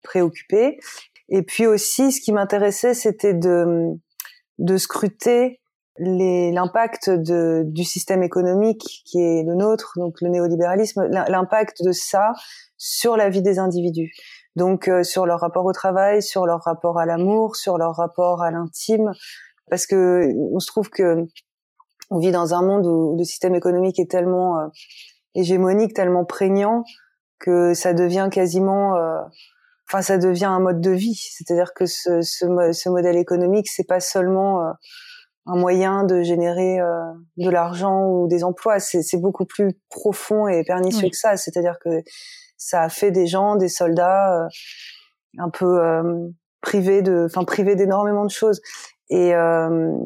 [0.02, 0.80] préoccupée.
[1.28, 5.60] Et puis aussi, ce qui m'intéressait, c'était de scruter
[5.98, 12.32] l'impact du système économique qui est le nôtre, donc le néolibéralisme, l'impact de ça
[12.76, 14.12] sur la vie des individus.
[14.56, 18.42] Donc euh, sur leur rapport au travail, sur leur rapport à l'amour, sur leur rapport
[18.42, 19.12] à l'intime,
[19.70, 21.26] parce que on se trouve que
[22.10, 24.66] on vit dans un monde où le système économique est tellement euh,
[25.34, 26.84] hégémonique, tellement prégnant
[27.38, 29.20] que ça devient quasiment, euh,
[29.88, 31.14] enfin ça devient un mode de vie.
[31.14, 34.72] C'est-à-dire que ce, ce, ce, modèle économique, c'est pas seulement
[35.48, 36.78] un moyen de générer
[37.36, 41.36] de l'argent ou des emplois, c'est beaucoup plus profond et pernicieux que ça.
[41.36, 42.02] C'est-à-dire que
[42.58, 44.48] ça a fait des gens, des soldats, euh,
[45.38, 46.28] un peu euh,
[46.60, 48.60] privés de, enfin privés d'énormément de choses.
[49.08, 49.96] Et euh,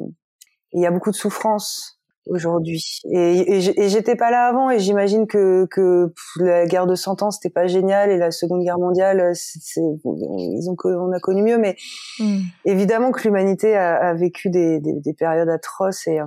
[0.72, 3.00] il y a beaucoup de souffrance aujourd'hui.
[3.10, 7.30] Et, et, j'étais pas là avant, et j'imagine que, que la guerre de Cent Ans
[7.30, 11.58] c'était pas génial, et la Seconde Guerre mondiale, c'est, ils ont, on a connu mieux,
[11.58, 11.76] mais
[12.18, 12.40] hmm.
[12.64, 16.20] évidemment que l'humanité a, a vécu des, des, des, périodes atroces et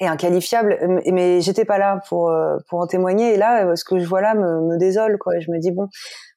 [0.00, 0.78] et inqualifiable.
[1.12, 3.34] Mais j'étais pas là pour euh, pour en témoigner.
[3.34, 5.18] Et là, euh, ce que je vois là me, me désole.
[5.18, 5.38] Quoi.
[5.40, 5.88] Je me dis bon,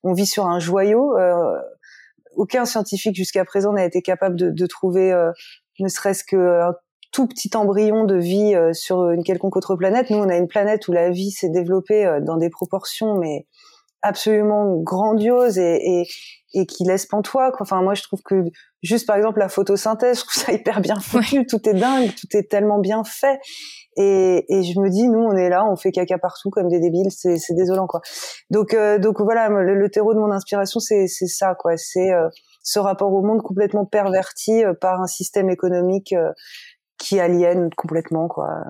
[0.04, 1.18] on vit sur un joyau.
[1.18, 1.60] Euh,
[2.36, 5.14] aucun scientifique jusqu'à présent n'a été capable de, de trouver,
[5.80, 6.74] ne serait-ce que un
[7.14, 10.10] tout petit embryon de vie sur une quelconque autre planète.
[10.10, 13.46] Nous, on a une planète où la vie s'est développée dans des proportions, mais
[14.04, 16.08] absolument grandiose et, et,
[16.54, 17.52] et qui laisse pantois.
[17.52, 17.62] Quoi.
[17.62, 18.44] Enfin, moi, je trouve que
[18.84, 21.48] juste, par exemple, la photosynthèse, je trouve ça hyper bien foutu.
[21.48, 23.40] Tout est dingue, tout est tellement bien fait.
[23.96, 26.80] Et, et, je me dis, nous, on est là, on fait caca partout comme des
[26.80, 27.12] débiles.
[27.12, 28.02] C'est, c'est désolant, quoi.
[28.50, 31.78] Donc, euh, donc voilà, le, terreau de mon inspiration, c'est, c'est ça, quoi.
[31.78, 32.28] C'est euh,
[32.64, 36.14] ce rapport au monde complètement perverti euh, par un système économique
[37.04, 38.64] qui aliène complètement, quoi.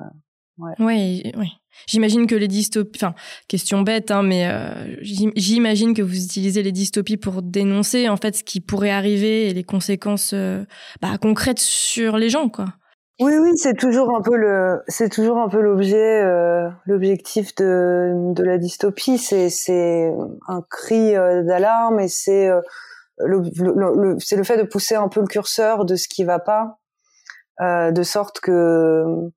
[0.58, 0.74] Ouais.
[0.80, 1.48] Oui, oui.
[1.88, 3.16] J'imagine que les dystopies, enfin,
[3.48, 8.36] question bête, hein, mais euh, j'imagine que vous utilisez les dystopies pour dénoncer en fait
[8.36, 10.64] ce qui pourrait arriver et les conséquences euh,
[11.02, 12.66] bah, concrètes sur les gens, quoi.
[13.20, 18.34] Oui, oui, c'est toujours un peu le, c'est toujours un peu l'objet, euh, l'objectif de,
[18.34, 19.18] de la dystopie.
[19.18, 20.12] C'est, c'est
[20.48, 22.50] un cri d'alarme et c'est
[23.18, 26.40] le, le, c'est le fait de pousser un peu le curseur de ce qui va
[26.40, 26.80] pas,
[27.60, 29.32] de sorte que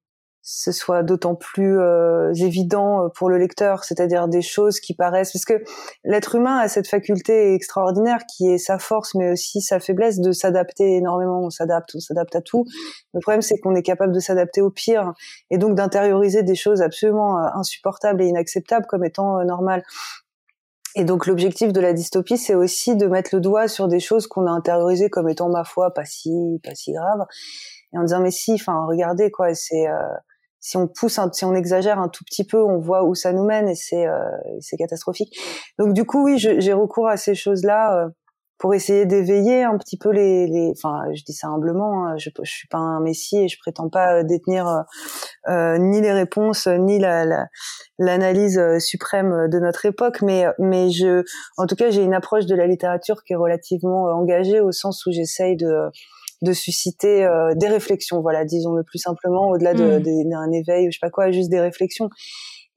[0.48, 5.33] ce soit d'autant plus euh, évident euh, pour le lecteur, c'est-à-dire des choses qui paraissent
[5.33, 5.64] parce que
[6.05, 10.31] l'être humain a cette faculté extraordinaire qui est sa force mais aussi sa faiblesse de
[10.31, 12.64] s'adapter énormément, on s'adapte, on s'adapte à tout.
[13.12, 15.14] Le problème c'est qu'on est capable de s'adapter au pire
[15.50, 19.83] et donc d'intérioriser des choses absolument euh, insupportables et inacceptables comme étant normales.
[20.94, 24.29] Et donc l'objectif de la dystopie, c'est aussi de mettre le doigt sur des choses
[24.29, 26.31] qu'on a intériorisées comme étant ma foi pas si
[26.62, 27.26] pas si grave,
[27.97, 29.87] et en disant mais si, enfin regardez quoi, c'est
[30.67, 33.45] si on pousse, si on exagère un tout petit peu, on voit où ça nous
[33.45, 34.19] mène et c'est euh,
[34.61, 35.39] c'est catastrophique.
[35.79, 38.09] Donc du coup, oui, j'ai recours à ces choses-là euh,
[38.59, 42.07] pour essayer d'éveiller un petit peu les, les, Enfin, je dis ça humblement.
[42.07, 44.67] Hein, je, je suis pas un messie et je prétends pas détenir
[45.49, 47.47] euh, ni les réponses ni la
[48.01, 51.23] l'analyse suprême de notre époque, mais mais je,
[51.59, 55.07] en tout cas, j'ai une approche de la littérature qui est relativement engagée au sens
[55.07, 55.91] où j'essaye de
[56.42, 60.01] de susciter euh, des réflexions, voilà, disons le plus simplement, au-delà mm.
[60.01, 62.11] d'un éveil ou je sais pas quoi, juste des réflexions.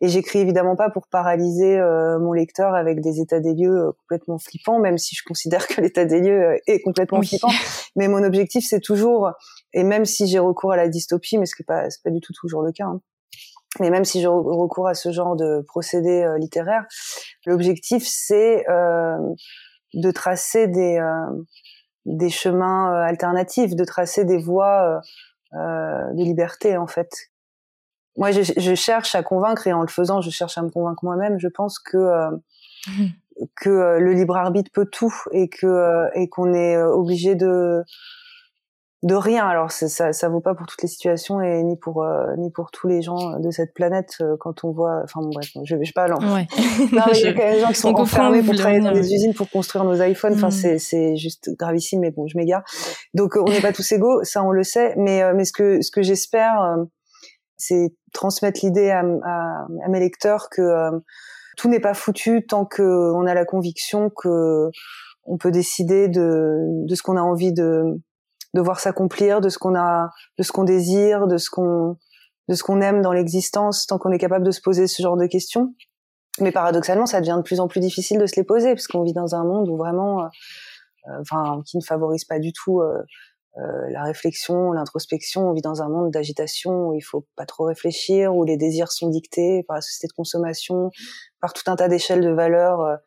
[0.01, 3.91] Et j'écris évidemment pas pour paralyser euh, mon lecteur avec des états des lieux euh,
[3.99, 7.51] complètement flippants, même si je considère que l'état des lieux est complètement flippant.
[7.97, 9.31] Mais mon objectif, c'est toujours,
[9.73, 12.33] et même si j'ai recours à la dystopie, mais ce n'est pas, pas du tout
[12.33, 13.01] toujours le cas, hein,
[13.79, 16.85] mais même si je recours à ce genre de procédé littéraire,
[17.45, 18.65] l'objectif, c'est
[19.93, 20.99] de tracer des
[22.09, 25.01] des chemins euh, alternatifs, de tracer des voies
[25.55, 27.09] euh, euh, de liberté en fait.
[28.17, 31.03] Moi, je, je, cherche à convaincre et en le faisant, je cherche à me convaincre
[31.05, 31.39] moi-même.
[31.39, 32.29] Je pense que
[32.87, 33.05] mmh.
[33.55, 37.83] que le libre arbitre peut tout et que et qu'on est obligé de
[39.01, 39.47] de rien.
[39.47, 42.69] Alors ça, ça vaut pas pour toutes les situations et ni pour euh, ni pour
[42.71, 45.01] tous les gens de cette planète euh, quand on voit.
[45.03, 46.03] Enfin bon, bref, je vais pas.
[46.03, 46.47] Alors, ouais.
[46.91, 48.91] non, mais il y a quand même des gens qui sont enfermés pour travailler dans
[48.91, 50.33] des usines pour construire nos iPhones.
[50.33, 50.51] Enfin, mm.
[50.51, 52.63] c'est c'est juste gravissime, mais bon, je m'égare.
[53.13, 54.93] Donc on n'est pas tous égaux, ça on le sait.
[54.97, 56.75] Mais euh, mais ce que ce que j'espère,
[57.55, 60.89] c'est transmettre l'idée à, à, à, mes lecteurs que
[61.57, 64.69] tout n'est pas foutu tant que on a la conviction que
[65.23, 68.01] on peut décider de de ce qu'on a envie de
[68.53, 71.97] de voir s'accomplir, de ce qu'on a, de ce qu'on désire, de ce qu'on,
[72.47, 75.17] de ce qu'on aime dans l'existence, tant qu'on est capable de se poser ce genre
[75.17, 75.75] de questions.
[76.41, 79.03] Mais paradoxalement, ça devient de plus en plus difficile de se les poser, parce qu'on
[79.03, 80.27] vit dans un monde où vraiment, euh,
[81.07, 83.03] euh, enfin, qui ne favorise pas du tout euh,
[83.89, 85.49] la réflexion, l'introspection.
[85.49, 88.91] On vit dans un monde d'agitation où il faut pas trop réfléchir, où les désirs
[88.91, 90.91] sont dictés par la société de consommation,
[91.41, 92.99] par tout un tas d'échelles de valeurs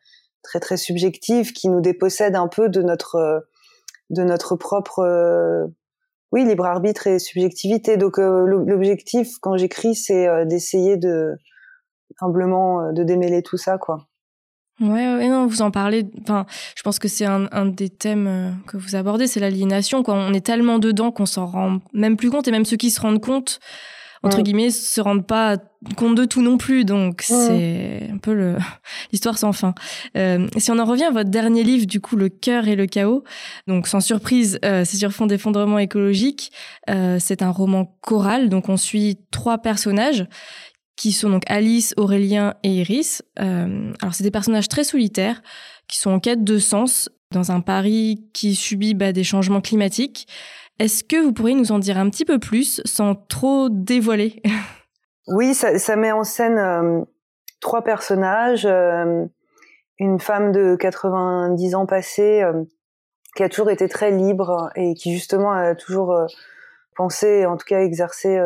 [0.43, 3.47] très très subjectives qui nous dépossèdent un peu de notre
[4.13, 5.65] de notre propre euh,
[6.31, 7.97] oui, libre arbitre et subjectivité.
[7.97, 11.35] Donc l'objectif quand j'écris, c'est d'essayer de
[12.21, 14.07] humblement de démêler tout ça, quoi.
[14.79, 16.09] Ouais, ouais, non, vous en parlez.
[16.21, 16.45] Enfin,
[16.75, 20.01] je pense que c'est un, un, des thèmes euh, que vous abordez, c'est l'aliénation.
[20.01, 22.89] Quoi, on est tellement dedans qu'on s'en rend même plus compte, et même ceux qui
[22.89, 23.59] se rendent compte,
[24.23, 25.57] entre guillemets, se rendent pas
[25.97, 26.85] compte de tout non plus.
[26.85, 28.57] Donc c'est un peu le
[29.11, 29.75] l'histoire sans fin.
[30.17, 32.85] Euh, si on en revient à votre dernier livre, du coup, Le cœur et le
[32.85, 33.23] chaos.
[33.67, 36.51] Donc sans surprise, euh, c'est sur fond d'effondrement écologique.
[36.89, 40.25] Euh, c'est un roman choral, donc on suit trois personnages
[40.95, 43.23] qui sont donc Alice, Aurélien et Iris.
[43.39, 45.41] Euh, alors c'est des personnages très solitaires
[45.87, 50.27] qui sont en quête de sens dans un Paris qui subit bah, des changements climatiques.
[50.83, 54.43] Est-ce que vous pourriez nous en dire un petit peu plus sans trop dévoiler?
[55.27, 57.01] Oui, ça, met en scène euh,
[57.61, 58.65] trois personnages.
[58.65, 59.23] Euh,
[59.97, 62.65] une femme de 90 ans passés euh,
[63.37, 66.13] qui a toujours été très libre et qui justement a toujours
[66.97, 68.37] pensé, en tout cas exercé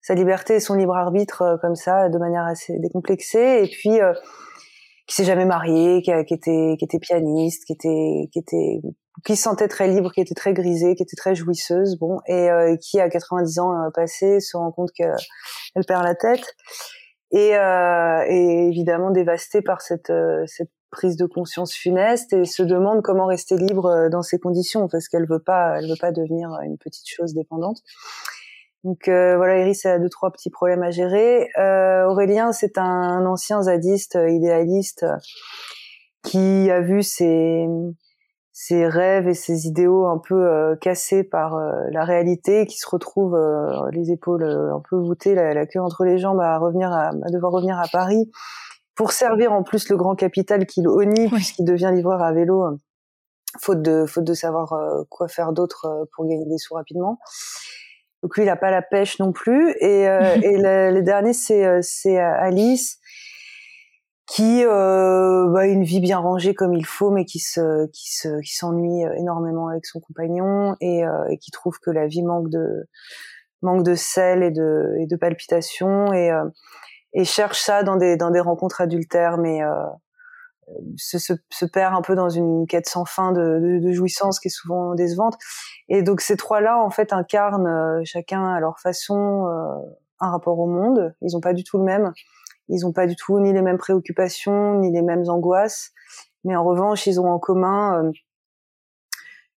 [0.00, 3.62] sa liberté et son libre arbitre comme ça, de manière assez décomplexée.
[3.62, 4.00] Et puis
[5.06, 7.72] qui s'est jamais marié, qui, était pianiste, qui
[8.34, 8.80] était
[9.24, 12.50] qui se sentait très libre, qui était très grisée, qui était très jouisseuse, bon, et
[12.50, 15.14] euh, qui à 90 ans euh, passé se rend compte qu'elle
[15.86, 16.54] perd la tête
[17.32, 20.12] et, euh, et évidemment dévastée par cette
[20.46, 25.08] cette prise de conscience funeste et se demande comment rester libre dans ces conditions parce
[25.08, 27.78] qu'elle veut pas elle veut pas devenir une petite chose dépendante.
[28.86, 31.48] Donc euh, voilà, Iris a deux trois petits problèmes à gérer.
[31.58, 35.04] Euh, Aurélien, c'est un ancien zadiste, euh, idéaliste,
[36.22, 37.66] qui a vu ses
[38.58, 41.58] ses rêves et ses idéaux un peu cassés par
[41.90, 43.38] la réalité, qui se retrouve
[43.92, 47.78] les épaules un peu voûtées, la, queue entre les jambes, à revenir à, devoir revenir
[47.78, 48.30] à Paris
[48.94, 52.78] pour servir en plus le grand capital qu'il honnie puisqu'il devient livreur à vélo,
[53.60, 54.74] faute de faute de savoir
[55.10, 57.18] quoi faire d'autre pour gagner des sous rapidement.
[58.22, 59.70] Donc lui, il a pas la pêche non plus.
[59.80, 62.98] Et, euh, et le, dernier, c'est euh, c'est euh, Alice
[64.26, 68.40] qui euh, bah, une vie bien rangée comme il faut, mais qui se qui se
[68.40, 72.88] qui s'ennuie énormément avec son compagnon et, et, qui trouve que la vie manque de
[73.62, 76.32] manque de sel et de et de palpitations et
[77.12, 79.62] et cherche ça dans des dans des rencontres adultères, mais
[80.96, 84.40] se, se, se, perd un peu dans une quête sans fin de, de, de, jouissance
[84.40, 85.36] qui est souvent décevante.
[85.88, 90.58] Et donc ces trois-là, en fait, incarnent euh, chacun à leur façon euh, un rapport
[90.58, 91.14] au monde.
[91.22, 92.12] Ils n'ont pas du tout le même.
[92.68, 95.92] Ils n'ont pas du tout ni les mêmes préoccupations, ni les mêmes angoisses.
[96.44, 98.10] Mais en revanche, ils ont en commun euh,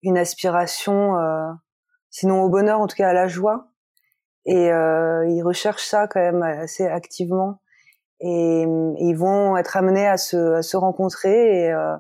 [0.04, 1.16] une aspiration,
[2.10, 3.68] sinon au bonheur, en tout cas à la joie.
[4.46, 7.60] Et ils recherchent ça quand même assez activement
[8.22, 8.66] et,
[9.00, 11.96] ils vont être amenés à se, à se rencontrer et, euh,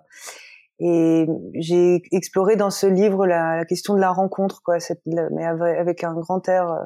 [0.79, 6.13] et j'ai exploré dans ce livre la, question de la rencontre quoi mais avec un
[6.13, 6.83] grand air euh,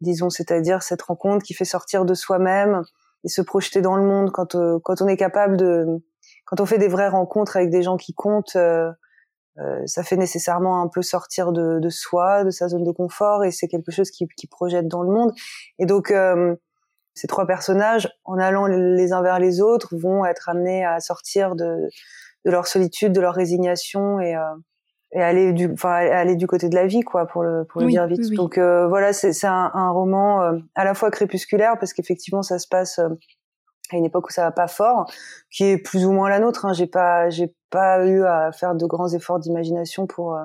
[0.00, 2.82] disons c'est-à-dire cette rencontre qui fait sortir de soi-même
[3.24, 5.86] et se projeter dans le monde quand euh, quand on est capable de
[6.46, 8.92] quand on fait des vraies rencontres avec des gens qui comptent euh,
[9.86, 13.52] ça fait nécessairement un peu sortir de, de, soi, de sa zone de confort, et
[13.52, 15.30] c'est quelque chose qui, qui projette dans le monde.
[15.78, 16.12] Et donc,
[17.14, 21.54] ces trois personnages, en allant les uns vers les autres, vont être amenés à sortir
[21.54, 21.88] de,
[22.44, 24.40] de leur solitude, de leur résignation et, euh,
[25.14, 27.86] et aller du, enfin aller du côté de la vie, quoi, pour le pour le
[27.88, 28.32] dire vite.
[28.34, 32.58] Donc euh, voilà, c'est un, un, roman euh, à la fois crépusculaire parce qu'effectivement ça
[32.58, 33.08] se passe euh,
[33.92, 35.10] à une époque où ça va pas fort,
[35.50, 36.66] qui est plus ou moins la nôtre.
[36.66, 36.72] Hein.
[36.72, 40.38] J'ai pas j'ai pas eu à faire de grands efforts d'imagination pour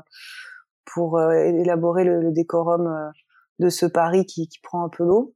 [0.86, 3.12] pour élaborer le, le décorum
[3.60, 5.34] de ce Paris qui, qui prend un peu l'eau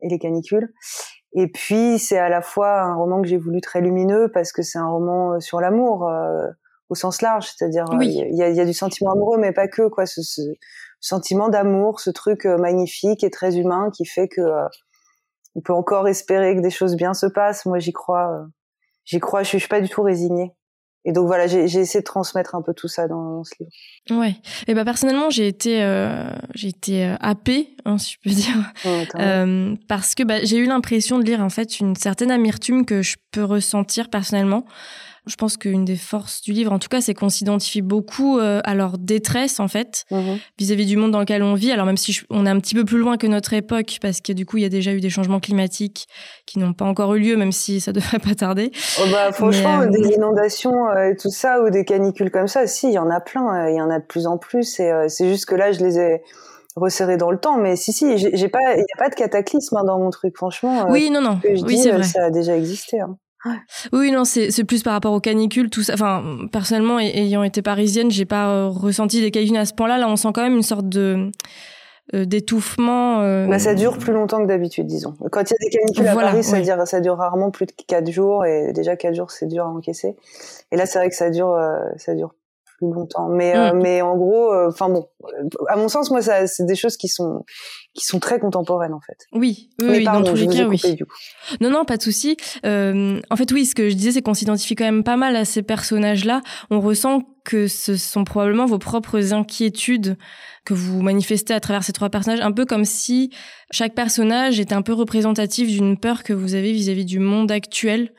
[0.00, 0.72] et les canicules.
[1.36, 4.62] Et puis c'est à la fois un roman que j'ai voulu très lumineux parce que
[4.62, 6.46] c'est un roman euh, sur l'amour euh,
[6.88, 9.68] au sens large, c'est-à-dire euh, il y, a, y, a, du sentiment amoureux, mais pas
[9.68, 10.42] que quoi, ce, ce
[11.00, 14.42] sentiment d'amour, ce truc magnifique et très humain qui fait que
[15.54, 17.66] on peut encore espérer que des choses bien se passent.
[17.66, 18.46] Moi j'y crois,
[19.04, 20.52] j'y crois, je suis, je suis pas du tout résignée.
[21.06, 24.20] Et donc voilà, j'ai essayé de transmettre un peu tout ça dans, ce livre.
[24.20, 24.34] Ouais.
[24.66, 28.56] Et bah personnellement, j'ai été, euh, j'ai été euh, happée, hein, si je peux dire,
[29.14, 33.02] euh, parce que bah, j'ai eu l'impression de lire en fait une certaine amertume que
[33.02, 34.66] je peux ressentir personnellement
[35.26, 38.60] je pense qu'une des forces du livre, en tout cas, c'est qu'on s'identifie beaucoup euh,
[38.64, 40.38] à leur détresse, en fait, mhm.
[40.58, 41.72] vis-à-vis du monde dans lequel on vit.
[41.72, 44.32] Alors même si on est un petit peu plus loin que notre époque, parce que
[44.32, 46.06] du coup, il y a déjà eu des changements climatiques
[46.46, 48.70] qui n'ont pas encore eu lieu, même si ça devrait pas tarder.
[49.00, 52.66] Oh bah, franchement, euh, des inondations euh, et tout ça, ou des canicules comme ça,
[52.68, 54.78] si, il y en a plein, il y en a de plus en plus.
[54.78, 56.22] Et c'est juste que là, je les ai
[56.76, 59.76] resserrés dans le temps, mais si, si, j'ai pas, il n'y a pas de cataclysme
[59.76, 60.86] hein, dans mon truc, franchement.
[60.90, 61.40] Oui, non, non.
[61.44, 62.02] oui, c'est vrai.
[62.04, 63.00] Ça a déjà existé.
[63.00, 63.16] Hein.
[63.92, 65.94] Oui, non, c'est plus par rapport aux canicules, tout ça.
[65.94, 69.98] Enfin, personnellement, ayant été parisienne, j'ai pas euh, ressenti des canicules à ce point-là.
[69.98, 71.30] Là, on sent quand même une sorte de
[72.14, 73.20] euh, d'étouffement.
[73.20, 73.48] Euh...
[73.48, 75.14] Bah, ça dure plus longtemps que d'habitude, disons.
[75.32, 77.72] Quand il y a des canicules à Paris, ça, dure, ça dure rarement plus de
[77.72, 80.16] 4 jours, et déjà 4 jours, c'est dur à encaisser.
[80.70, 82.32] Et là, c'est vrai que ça dure, euh, ça dure
[82.78, 83.28] plus longtemps.
[83.28, 83.80] Mais euh, mm.
[83.82, 85.08] mais en gros, euh, enfin bon,
[85.68, 87.44] à mon sens, moi, ça, c'est des choses qui sont
[87.94, 89.26] qui sont très contemporaines en fait.
[89.32, 90.80] Oui, oui, dans tous les cas, oui.
[91.60, 92.36] Non, non, pas de souci.
[92.64, 95.36] Euh, en fait, oui, ce que je disais, c'est qu'on s'identifie quand même pas mal
[95.36, 96.42] à ces personnages-là.
[96.70, 100.16] On ressent que ce sont probablement vos propres inquiétudes
[100.64, 103.30] que vous manifestez à travers ces trois personnages, un peu comme si
[103.70, 107.52] chaque personnage était un peu représentatif d'une peur que vous avez vis-à-vis -vis du monde
[107.52, 108.10] actuel.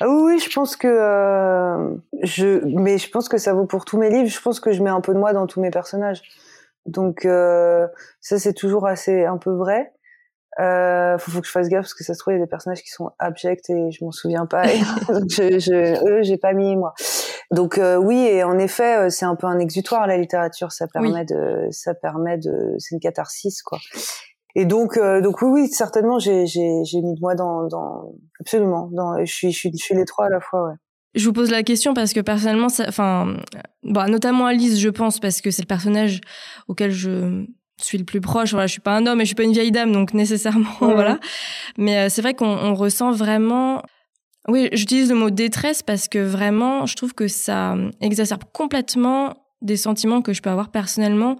[0.00, 3.98] Ah oui, je pense que euh, je, mais je pense que ça vaut pour tous
[3.98, 4.28] mes livres.
[4.28, 6.22] Je pense que je mets un peu de moi dans tous mes personnages.
[6.86, 7.86] Donc euh,
[8.20, 9.92] ça c'est toujours assez un peu vrai.
[10.60, 12.44] Euh, faut, faut que je fasse gaffe parce que ça se trouve il y a
[12.44, 14.64] des personnages qui sont abjects et je m'en souviens pas.
[15.08, 16.94] donc je, je, eux j'ai pas mis moi.
[17.52, 20.72] Donc euh, oui et en effet euh, c'est un peu un exutoire la littérature.
[20.72, 23.78] Ça permet de, ça permet de, c'est une catharsis quoi.
[24.58, 28.12] Et donc, euh, donc oui, oui, certainement, j'ai, j'ai, j'ai mis de moi dans, dans
[28.40, 28.90] absolument.
[28.92, 30.70] Dans, je suis, je suis, je suis les trois à la fois.
[30.70, 30.74] Ouais.
[31.14, 33.36] Je vous pose la question parce que personnellement, enfin,
[33.84, 36.20] bah, notamment Alice, je pense, parce que c'est le personnage
[36.66, 37.44] auquel je
[37.80, 38.50] suis le plus proche.
[38.50, 40.74] Voilà, je suis pas un homme et je suis pas une vieille dame, donc nécessairement,
[40.80, 41.20] voilà.
[41.76, 43.84] Mais euh, c'est vrai qu'on on ressent vraiment.
[44.48, 49.76] Oui, j'utilise le mot détresse parce que vraiment, je trouve que ça exacerbe complètement des
[49.76, 51.36] sentiments que je peux avoir personnellement.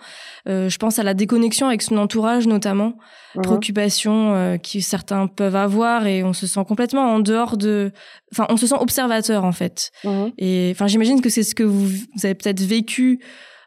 [0.48, 2.94] Euh, je pense à la déconnexion avec son entourage notamment,
[3.35, 3.42] mmh.
[3.42, 7.92] préoccupations euh, qui certains peuvent avoir et on se sent complètement en dehors de,
[8.33, 9.90] enfin on se sent observateur en fait.
[10.04, 10.26] Mmh.
[10.38, 13.20] Et enfin j'imagine que c'est ce que vous, vous avez peut-être vécu,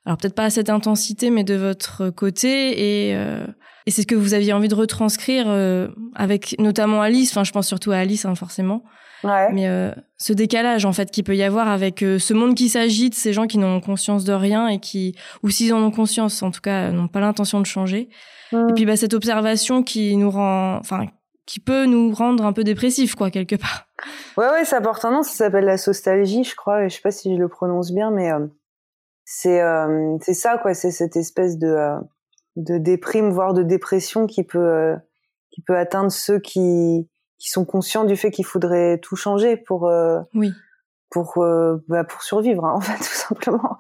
[0.05, 3.45] alors peut-être pas à cette intensité mais de votre côté et euh,
[3.87, 7.31] et c'est ce que vous aviez envie de retranscrire euh, avec notamment Alice.
[7.31, 8.83] Enfin je pense surtout à Alice hein, forcément.
[9.23, 9.51] Ouais.
[9.51, 12.69] Mais euh, ce décalage en fait qu'il peut y avoir avec euh, ce monde qui
[12.69, 16.41] s'agite, ces gens qui n'ont conscience de rien et qui, ou s'ils en ont conscience,
[16.41, 18.09] en tout cas, n'ont pas l'intention de changer.
[18.51, 18.69] Mm.
[18.69, 21.05] Et puis bah, cette observation qui nous rend, enfin,
[21.45, 23.87] qui peut nous rendre un peu dépressifs quoi quelque part.
[24.37, 26.87] Ouais ouais, ça porte un nom, ça s'appelle la nostalgie, je crois.
[26.87, 28.47] Je sais pas si je le prononce bien, mais euh,
[29.25, 31.75] c'est euh, c'est ça quoi, c'est cette espèce de
[32.57, 34.95] de déprime voire de dépression qui peut
[35.51, 37.07] qui peut atteindre ceux qui
[37.41, 40.53] qui sont conscients du fait qu'il faudrait tout changer pour euh, oui.
[41.09, 43.77] pour euh, bah, pour survivre hein, en fait tout simplement.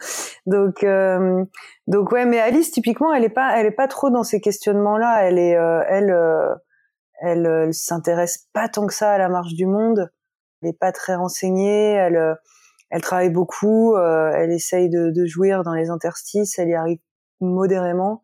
[0.47, 1.45] Donc euh,
[1.85, 4.97] donc ouais mais Alice typiquement elle est pas elle est pas trop dans ces questionnements
[4.97, 6.55] là elle est euh, elle euh,
[7.21, 10.11] elle, elle s'intéresse pas tant que ça à la marche du monde.
[10.63, 11.91] Elle est pas très renseignée.
[11.91, 12.35] Elle
[12.89, 13.95] elle travaille beaucoup.
[13.95, 16.57] Elle essaye de, de jouir dans les interstices.
[16.57, 16.97] Elle y arrive
[17.39, 18.23] modérément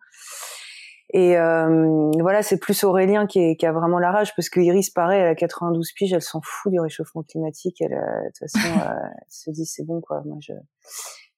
[1.12, 4.60] et euh, voilà, c'est plus Aurélien qui, est, qui, a vraiment la rage parce que
[4.60, 7.78] Iris, pareil, elle a 92 piges, elle s'en fout du réchauffement climatique.
[7.80, 10.22] Elle, euh, de toute façon, euh, elle se dit c'est bon quoi.
[10.26, 10.54] Moi, je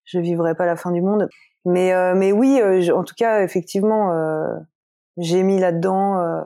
[0.06, 1.30] je vivrai pas la fin du monde.
[1.66, 2.60] Mais euh, mais oui,
[2.92, 4.12] en tout cas, effectivement,
[5.18, 6.46] j'ai mis là-dedans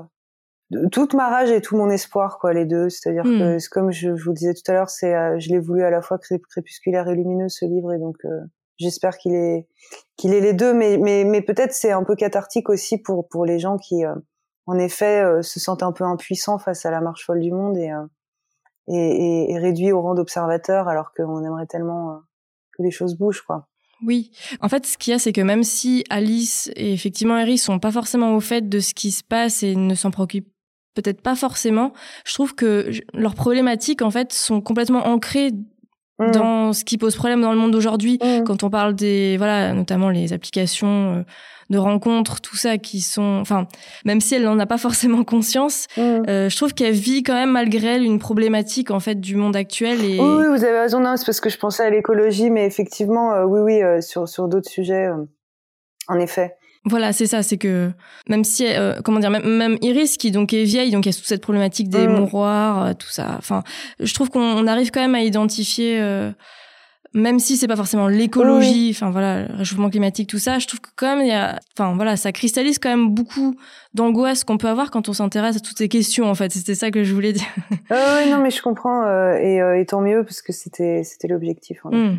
[0.91, 2.89] toute ma rage et tout mon espoir quoi, les deux.
[2.89, 3.59] C'est-à-dire que hmm.
[3.71, 6.17] comme je, je, vous disais tout à l'heure, c'est je l'ai voulu à la fois
[6.17, 8.17] crépusculaire et lumineux ce livre et donc
[8.77, 9.67] J'espère qu'il est
[10.23, 13.45] qu'il est les deux, mais mais mais peut-être c'est un peu cathartique aussi pour pour
[13.45, 14.15] les gens qui, euh,
[14.67, 17.77] en effet, euh, se sentent un peu impuissants face à la marche folle du monde
[17.77, 18.05] et euh,
[18.87, 22.21] et, réduits au rang d'observateurs, alors qu'on aimerait tellement
[22.77, 23.67] que les choses bougent, quoi.
[24.05, 24.31] Oui,
[24.61, 27.79] en fait, ce qu'il y a, c'est que même si Alice et effectivement Harry sont
[27.79, 30.51] pas forcément au fait de ce qui se passe et ne s'en préoccupent
[30.93, 31.91] peut-être pas forcément,
[32.25, 35.51] je trouve que leurs problématiques, en fait, sont complètement ancrées
[36.19, 36.31] Mm.
[36.31, 38.43] dans ce qui pose problème dans le monde d'aujourd'hui mm.
[38.43, 41.23] quand on parle des voilà notamment les applications euh,
[41.71, 43.67] de rencontres tout ça qui sont enfin
[44.05, 46.01] même si elle n'en a pas forcément conscience mm.
[46.01, 49.55] euh, je trouve qu'elle vit quand même malgré elle une problématique en fait du monde
[49.55, 53.33] actuel et oui, vous avez raison c'est parce que je pensais à l'écologie mais effectivement
[53.33, 55.09] euh, oui oui sur sur d'autres sujets
[56.07, 56.53] en effet
[56.85, 57.91] voilà, c'est ça, c'est que
[58.27, 61.13] même si, euh, comment dire, même, même, Iris qui donc est vieille, donc il y
[61.13, 62.11] a toute cette problématique des mm.
[62.11, 63.35] mouroirs, euh, tout ça.
[63.37, 63.63] Enfin,
[64.01, 66.31] je trouve qu'on arrive quand même à identifier, euh,
[67.13, 70.59] même si c'est pas forcément l'écologie, enfin voilà, le réchauffement climatique, tout ça.
[70.59, 73.55] Je trouve que quand même il y a, enfin voilà, ça cristallise quand même beaucoup
[73.93, 76.29] d'angoisse qu'on peut avoir quand on s'intéresse à toutes ces questions.
[76.29, 77.47] En fait, c'était ça que je voulais dire.
[77.91, 81.79] Ah oui, non, mais je comprends et, et, tant mieux parce que c'était c'était l'objectif.
[81.85, 82.17] Mm.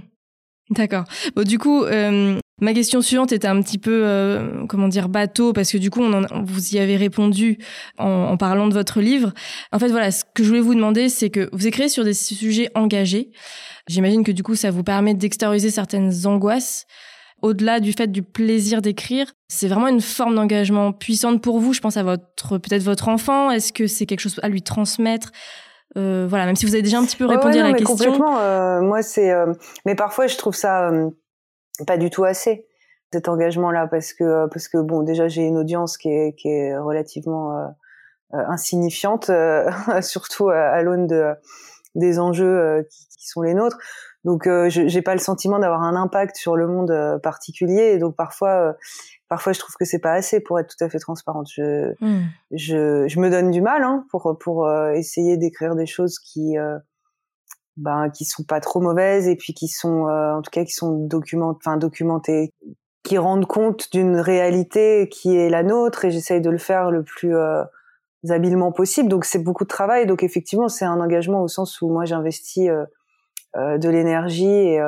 [0.70, 1.04] D'accord.
[1.36, 5.52] Bon, du coup, euh, Ma question suivante était un petit peu, euh, comment dire, bateau,
[5.52, 7.58] parce que du coup, on vous y avez répondu
[7.98, 9.32] en, parlant de votre livre.
[9.72, 12.14] En fait, voilà, ce que je voulais vous demander, c'est que vous écrivez sur des
[12.14, 13.32] sujets engagés.
[13.88, 16.86] J'imagine que du coup, ça vous permet d'extérioriser certaines angoisses.
[17.42, 21.72] Au-delà du fait du plaisir d'écrire, c'est vraiment une forme d'engagement puissante pour vous.
[21.72, 23.50] Je pense à votre, peut-être votre enfant.
[23.50, 25.32] Est-ce que c'est quelque chose à lui transmettre?
[25.96, 28.12] Voilà, même si vous avez déjà un petit peu répondu à la mais question.
[28.12, 28.80] Complètement.
[28.82, 29.32] moi, c'est.
[29.84, 30.90] mais parfois, je trouve ça
[31.86, 32.66] pas du tout assez
[33.12, 36.76] cet engagement-là parce que parce que bon, déjà, j'ai une audience qui est qui est
[36.76, 37.74] relativement
[38.32, 39.30] insignifiante,
[40.00, 41.32] surtout à, l'aune de
[41.94, 43.78] des enjeux qui, qui, sont les nôtres.
[44.24, 47.92] Donc, euh, j'ai pas le sentiment d'avoir un impact sur le monde particulier.
[47.92, 48.74] Et donc, parfois,
[49.28, 51.48] parfois je trouve que c'est pas assez pour être tout à fait transparente.
[51.52, 52.22] Je, hmm.
[52.52, 56.56] je, je, me donne du mal hein, pour pour euh, essayer d'écrire des choses qui
[56.56, 56.78] euh,
[57.76, 60.72] ben qui sont pas trop mauvaises et puis qui sont euh, en tout cas qui
[60.72, 62.52] sont document enfin documentées
[63.02, 67.02] qui rendent compte d'une réalité qui est la nôtre et j'essaye de le faire le
[67.02, 67.62] plus euh,
[68.30, 69.08] habilement possible.
[69.08, 70.06] Donc c'est beaucoup de travail.
[70.06, 72.70] Donc effectivement c'est un engagement au sens où moi j'investis
[73.56, 74.80] de l'énergie et,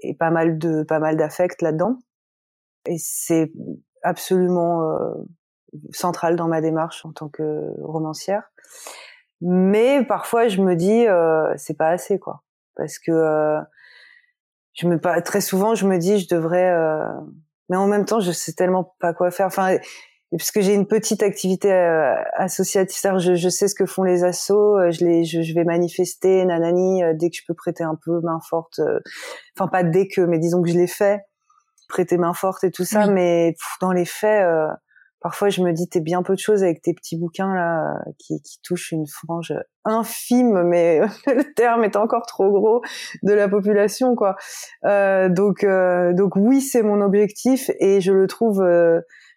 [0.00, 1.98] et pas mal de pas mal d'affect là-dedans
[2.88, 3.52] et c'est
[4.02, 5.14] absolument euh,
[5.92, 8.50] central dans ma démarche en tant que romancière.
[9.40, 12.42] Mais parfois, je me dis, euh, c'est pas assez, quoi,
[12.76, 13.60] parce que euh,
[14.74, 17.04] je me pas très souvent, je me dis, je devrais, euh,
[17.68, 19.46] mais en même temps, je sais tellement pas quoi faire.
[19.46, 19.78] Enfin,
[20.30, 24.24] parce que j'ai une petite activité euh, associative, je, je, sais ce que font les
[24.24, 28.20] assos, je, les, je, je vais manifester, nanani, dès que je peux prêter un peu
[28.22, 28.80] main forte.
[29.56, 31.22] Enfin, pas dès que, mais disons que je l'ai fait
[31.88, 34.68] prêter main forte et tout ça, mais dans les faits, euh,
[35.20, 38.40] parfois je me dis t'es bien peu de choses avec tes petits bouquins là qui,
[38.42, 39.54] qui touchent une frange
[39.84, 42.82] infime, mais le terme est encore trop gros
[43.22, 44.36] de la population quoi.
[44.84, 48.64] Euh, donc euh, donc oui c'est mon objectif et je le trouve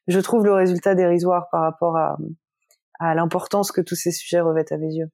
[0.08, 2.18] je trouve le résultat dérisoire par rapport à
[3.00, 5.10] à l'importance que tous ces sujets revêtent à mes yeux.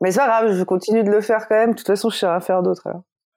[0.00, 1.70] Mais c'est pas grave, je continue de le faire quand même.
[1.72, 2.88] De toute façon, je sais rien faire d'autre.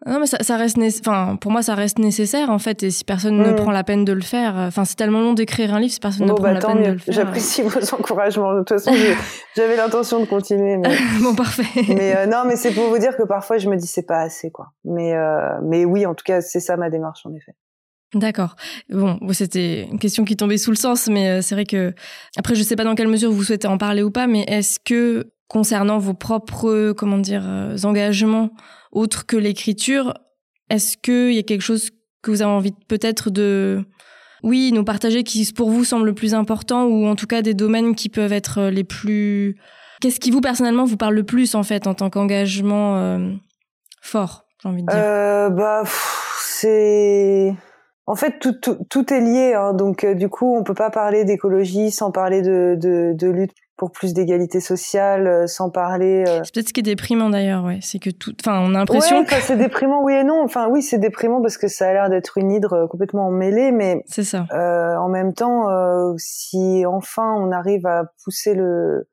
[0.05, 2.83] Non, mais ça, ça reste, enfin, pour moi, ça reste nécessaire en fait.
[2.83, 3.55] Et si personne ne mm.
[3.55, 5.99] prend la peine de le faire, euh, enfin, c'est tellement long d'écrire un livre, si
[5.99, 7.13] personne ne prend bah, la peine de le faire.
[7.13, 8.53] J'apprécie vos encouragements.
[8.53, 8.91] De toute façon,
[9.57, 10.77] j'avais l'intention de continuer.
[10.77, 10.89] Mais...
[11.21, 11.63] bon, parfait.
[11.89, 14.21] mais euh, non, mais c'est pour vous dire que parfois, je me dis c'est pas
[14.21, 14.67] assez, quoi.
[14.85, 17.53] Mais euh, mais oui, en tout cas, c'est ça ma démarche, en effet.
[18.15, 18.55] D'accord.
[18.89, 21.93] Bon, c'était une question qui tombait sous le sens, mais c'est vrai que
[22.37, 24.79] après, je sais pas dans quelle mesure vous souhaitez en parler ou pas, mais est-ce
[24.79, 27.43] que concernant vos propres, comment dire,
[27.83, 28.51] engagements
[28.91, 30.13] autre que l'écriture,
[30.69, 31.89] est-ce qu'il y a quelque chose
[32.21, 33.83] que vous avez envie peut-être de,
[34.43, 37.53] oui, nous partager qui pour vous semble le plus important ou en tout cas des
[37.53, 39.57] domaines qui peuvent être les plus.
[40.01, 43.33] Qu'est-ce qui vous personnellement vous parle le plus en fait en tant qu'engagement euh,
[44.01, 45.01] fort, j'ai envie de dire?
[45.01, 45.83] Euh, bah
[46.39, 47.53] c'est.
[48.05, 50.89] En fait, tout, tout, tout est lié, hein, donc euh, du coup, on peut pas
[50.89, 56.25] parler d'écologie sans parler de, de, de lutte pour plus d'égalité sociale, euh, sans parler.
[56.27, 57.79] Euh, c'est peut-être ce qui est déprimant d'ailleurs, ouais.
[57.81, 59.19] C'est que tout, enfin, on a l'impression.
[59.19, 60.43] Ouais, que c'est déprimant, oui et non.
[60.43, 64.03] Enfin, oui, c'est déprimant parce que ça a l'air d'être une hydre complètement emmêlée, mais.
[64.05, 64.45] C'est ça.
[64.51, 69.07] Euh, en même temps, euh, si enfin on arrive à pousser le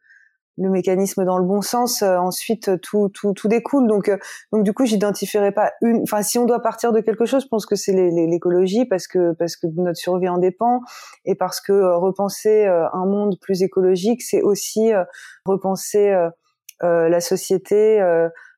[0.58, 3.86] le mécanisme dans le bon sens, euh, ensuite tout, tout, tout découle.
[3.86, 4.16] Donc, euh,
[4.52, 6.02] donc du coup, j'identifierai pas une.
[6.02, 9.32] Enfin, si on doit partir de quelque chose, je pense que c'est l'écologie parce que
[9.32, 10.80] parce que notre survie en dépend
[11.24, 14.92] et parce que euh, repenser un monde plus écologique, c'est aussi
[15.44, 16.14] repenser
[16.82, 17.98] la société,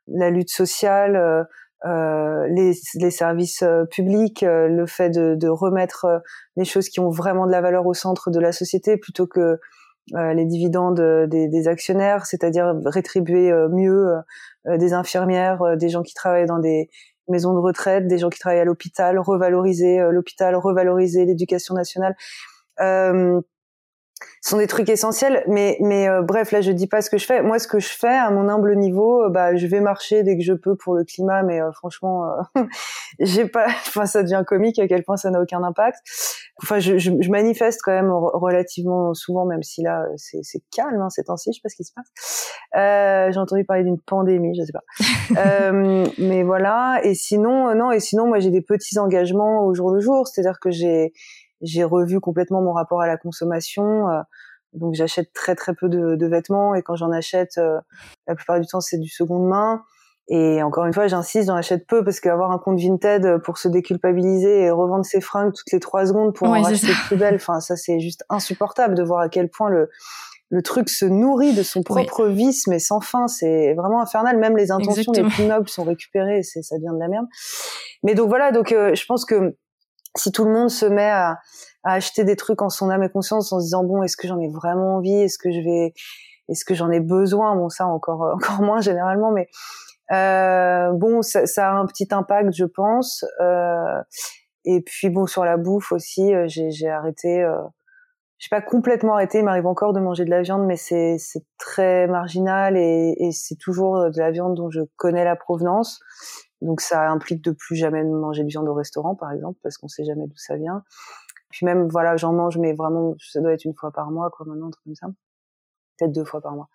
[0.07, 1.47] la lutte sociale.
[1.85, 6.23] les, les, services publics, le fait de, de remettre
[6.57, 9.41] les choses qui ont vraiment de la valeur au centre de la société plutôt que
[9.41, 9.61] euh,
[10.15, 14.17] les dividendes des, des actionnaires, c'est-à-dire rétribuer euh, mieux
[14.67, 16.91] euh, des infirmières, des gens qui travaillent dans des
[17.29, 22.15] maisons de retraite, des gens qui travaillent à l'hôpital, revaloriser l'hôpital, revaloriser l'éducation nationale.
[22.81, 23.41] Euh,
[24.41, 25.45] sont des trucs essentiels.
[25.47, 27.43] Mais, mais euh, bref, là, je dis pas ce que je fais.
[27.43, 30.37] Moi, ce que je fais à mon humble niveau, euh, bah, je vais marcher dès
[30.37, 32.25] que je peux pour le climat, mais euh, franchement,
[33.21, 33.67] j'ai pas.
[33.89, 35.99] Enfin, ça devient comique à quel point ça n'a aucun impact.
[36.63, 41.09] Enfin, je, je, je, manifeste quand même relativement souvent, même si là, c'est calme hein,
[41.09, 41.51] ces temps-ci.
[41.53, 43.33] Je sais pas ce qui se passe.
[43.33, 45.73] j'ai entendu parler d'une pandémie, je sais pas.
[46.19, 47.01] mais voilà.
[47.03, 47.93] Et sinon, non.
[47.93, 50.27] Et sinon, moi, j'ai des petits engagements au jour le jour.
[50.27, 51.13] C'est-à-dire que j'ai
[51.61, 54.09] j'ai revu complètement mon rapport à la consommation.
[54.09, 54.21] Euh,
[54.75, 57.79] donc j'achète très très peu de, de vêtements et quand j'en achète, euh,
[58.27, 59.83] la plupart du temps c'est du seconde main.
[60.31, 63.67] Et encore une fois, j'insiste, j'en achète peu parce qu'avoir un compte Vinted pour se
[63.67, 67.61] déculpabiliser et revendre ses fringues toutes les trois secondes pour en racheter plus belles, enfin
[67.61, 69.89] ça c'est juste insupportable de voir à quel point le
[70.51, 73.29] le truc se nourrit de son propre vice, mais sans fin.
[73.29, 74.39] C'est vraiment infernal.
[74.39, 76.43] Même les intentions les plus nobles sont récupérées.
[76.43, 77.27] C'est ça devient de la merde.
[78.03, 78.51] Mais donc voilà.
[78.51, 79.57] Donc euh, je pense que
[80.19, 81.39] si tout le monde se met à,
[81.85, 84.39] acheter des trucs en son âme et conscience en se disant bon est-ce que j'en
[84.41, 85.23] ai vraiment envie?
[85.23, 85.95] Est-ce que je vais
[86.49, 87.57] est-ce que j'en ai besoin?
[87.57, 89.49] Bon ça encore encore moins généralement mais
[90.13, 94.03] euh, bon ça, ça, a un petit impact je pense euh,
[94.65, 97.57] et puis bon sur la bouffe aussi euh, j'ai arrêté euh,
[98.39, 99.39] j'ai pas complètement arrêté.
[99.39, 103.33] Il m'arrive encore de manger de la viande, mais c'est c'est très marginal et, et
[103.33, 105.99] c'est toujours de la viande dont je connais la provenance.
[106.61, 109.89] Donc ça implique de plus jamais manger de viande au restaurant, par exemple, parce qu'on
[109.89, 110.83] sait jamais d'où ça vient.
[111.51, 114.45] Puis même, voilà, j'en mange, mais vraiment, ça doit être une fois par mois, quoi,
[114.47, 115.07] maintenant, un truc comme ça.
[115.99, 116.69] Peut-être deux fois par mois.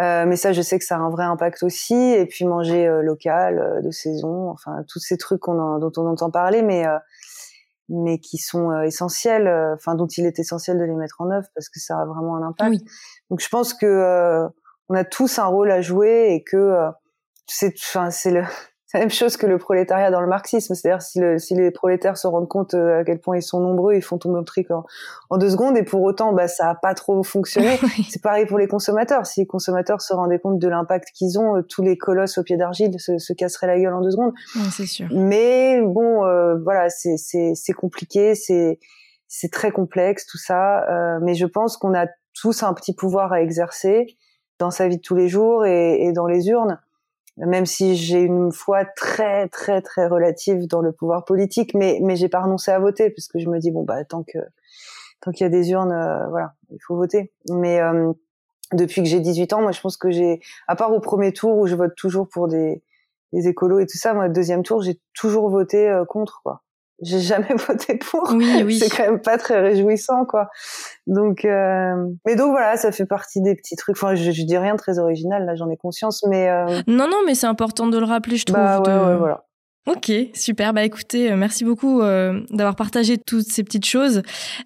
[0.00, 1.94] Euh, mais ça, je sais que ça a un vrai impact aussi.
[1.94, 6.30] Et puis manger euh, local, euh, de saison, enfin, tous ces trucs dont on entend
[6.30, 6.98] parler, mais euh,
[7.92, 11.68] mais qui sont essentiels, enfin, dont il est essentiel de les mettre en œuvre parce
[11.68, 12.70] que ça a vraiment un impact.
[12.70, 12.84] Oui.
[13.30, 14.46] Donc, je pense que
[14.88, 16.88] on a tous un rôle à jouer et que
[17.48, 18.44] c'est, enfin, c'est le
[18.90, 20.74] c'est la même chose que le prolétariat dans le marxisme.
[20.74, 23.60] C'est-à-dire si, le, si les prolétaires se rendent compte euh, à quel point ils sont
[23.60, 24.84] nombreux, ils font tomber le truc en,
[25.28, 25.76] en, deux secondes.
[25.76, 27.78] Et pour autant, bah, ça a pas trop fonctionné.
[28.10, 29.26] c'est pareil pour les consommateurs.
[29.26, 32.42] Si les consommateurs se rendaient compte de l'impact qu'ils ont, euh, tous les colosses au
[32.42, 34.32] pied d'argile se, se, casseraient la gueule en deux secondes.
[34.72, 35.06] c'est sûr.
[35.12, 38.80] Mais bon, euh, voilà, c'est, c'est, c'est compliqué, c'est,
[39.28, 40.82] c'est très complexe tout ça.
[40.90, 44.16] Euh, mais je pense qu'on a tous un petit pouvoir à exercer
[44.58, 46.80] dans sa vie de tous les jours et, et dans les urnes
[47.46, 52.16] même si j'ai une foi très très très relative dans le pouvoir politique, mais mais
[52.16, 54.38] j'ai pas renoncé à voter parce que je me dis bon bah tant que
[55.20, 57.32] tant qu'il y a des urnes, euh, voilà, il faut voter.
[57.50, 58.12] Mais euh,
[58.72, 61.56] depuis que j'ai 18 ans, moi je pense que j'ai, à part au premier tour
[61.58, 62.82] où je vote toujours pour des,
[63.32, 66.62] des écolos et tout ça, moi deuxième tour j'ai toujours voté euh, contre quoi
[67.02, 68.32] j'ai jamais voté pour.
[68.32, 68.78] Oui, oui.
[68.78, 70.48] C'est quand même pas très réjouissant, quoi.
[71.06, 71.94] Donc, euh...
[72.26, 73.96] mais donc voilà, ça fait partie des petits trucs.
[73.96, 76.48] Enfin, je, je dis rien de très original, là, j'en ai conscience, mais.
[76.48, 76.82] Euh...
[76.86, 78.56] Non, non, mais c'est important de le rappeler, je trouve.
[78.56, 78.98] Bah ouais, de...
[78.98, 79.44] ouais, voilà.
[79.86, 80.74] Ok, super.
[80.74, 84.20] Bah écoutez, euh, merci beaucoup euh, d'avoir partagé toutes ces petites choses.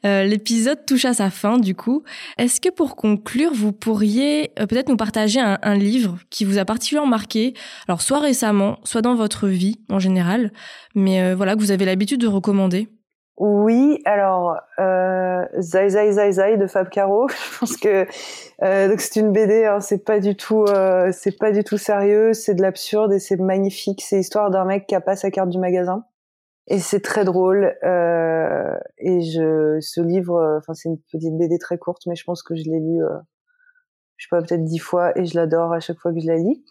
[0.04, 2.02] Euh, L'épisode touche à sa fin, du coup.
[2.36, 6.64] Est-ce que pour conclure, vous pourriez peut-être nous partager un, un, livre qui vous a
[6.64, 7.54] particulièrement marqué,
[7.86, 10.52] alors soit récemment, soit dans votre vie en général,
[10.96, 12.88] mais voilà que vous avez l'habitude de recommander?
[13.36, 17.26] Oui, alors euh, Zai Zai Zai Zai de Fab Caro.
[17.28, 18.06] Je pense que
[18.62, 21.76] euh, donc c'est une BD, hein, c'est pas du tout, euh, c'est pas du tout
[21.76, 24.02] sérieux, c'est de l'absurde et c'est magnifique.
[24.02, 26.04] C'est l'histoire d'un mec qui a pas sa carte du magasin
[26.68, 27.74] et c'est très drôle.
[27.82, 32.42] Euh, et je, ce livre, enfin c'est une petite BD très courte, mais je pense
[32.44, 33.08] que je l'ai lu, euh,
[34.16, 36.36] je sais pas peut-être dix fois et je l'adore à chaque fois que je la
[36.36, 36.64] lis.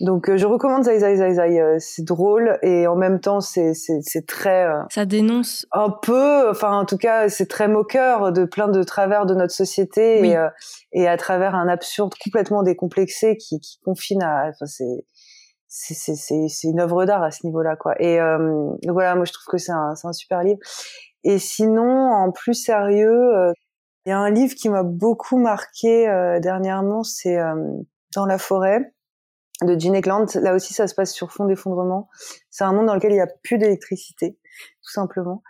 [0.00, 1.60] Donc euh, je recommande Zai Zai Zai Zai.
[1.60, 4.64] Euh, c'est drôle et en même temps c'est c'est c'est très.
[4.64, 5.66] Euh, Ça dénonce.
[5.72, 9.52] Un peu, enfin en tout cas c'est très moqueur de plein de travers de notre
[9.54, 10.30] société Oui.
[10.30, 10.48] et euh,
[10.92, 14.48] et à travers un absurde complètement décomplexé qui qui confine à.
[14.50, 15.04] Enfin c'est
[15.68, 17.94] c'est c'est c'est une œuvre d'art à ce niveau-là quoi.
[18.00, 18.38] Et euh,
[18.82, 20.58] donc voilà, moi je trouve que c'est un c'est un super livre.
[21.24, 23.52] Et sinon en plus sérieux, euh,
[24.06, 27.54] il y a un livre qui m'a beaucoup marqué euh, dernièrement, c'est euh,
[28.14, 28.92] Dans la forêt
[29.62, 30.26] de Gene Eckland.
[30.34, 32.08] Là aussi, ça se passe sur fond d'effondrement.
[32.50, 34.38] C'est un monde dans lequel il n'y a plus d'électricité,
[34.82, 35.42] tout simplement.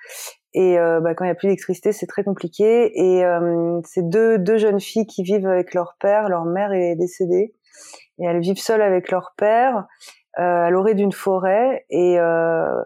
[0.52, 2.92] Et euh, bah, quand il n'y a plus d'électricité, c'est très compliqué.
[2.94, 6.28] Et euh, c'est deux, deux jeunes filles qui vivent avec leur père.
[6.28, 7.54] Leur mère est décédée.
[8.18, 9.86] Et elles vivent seules avec leur père
[10.38, 11.84] euh, à l'orée d'une forêt.
[11.90, 12.82] Et euh,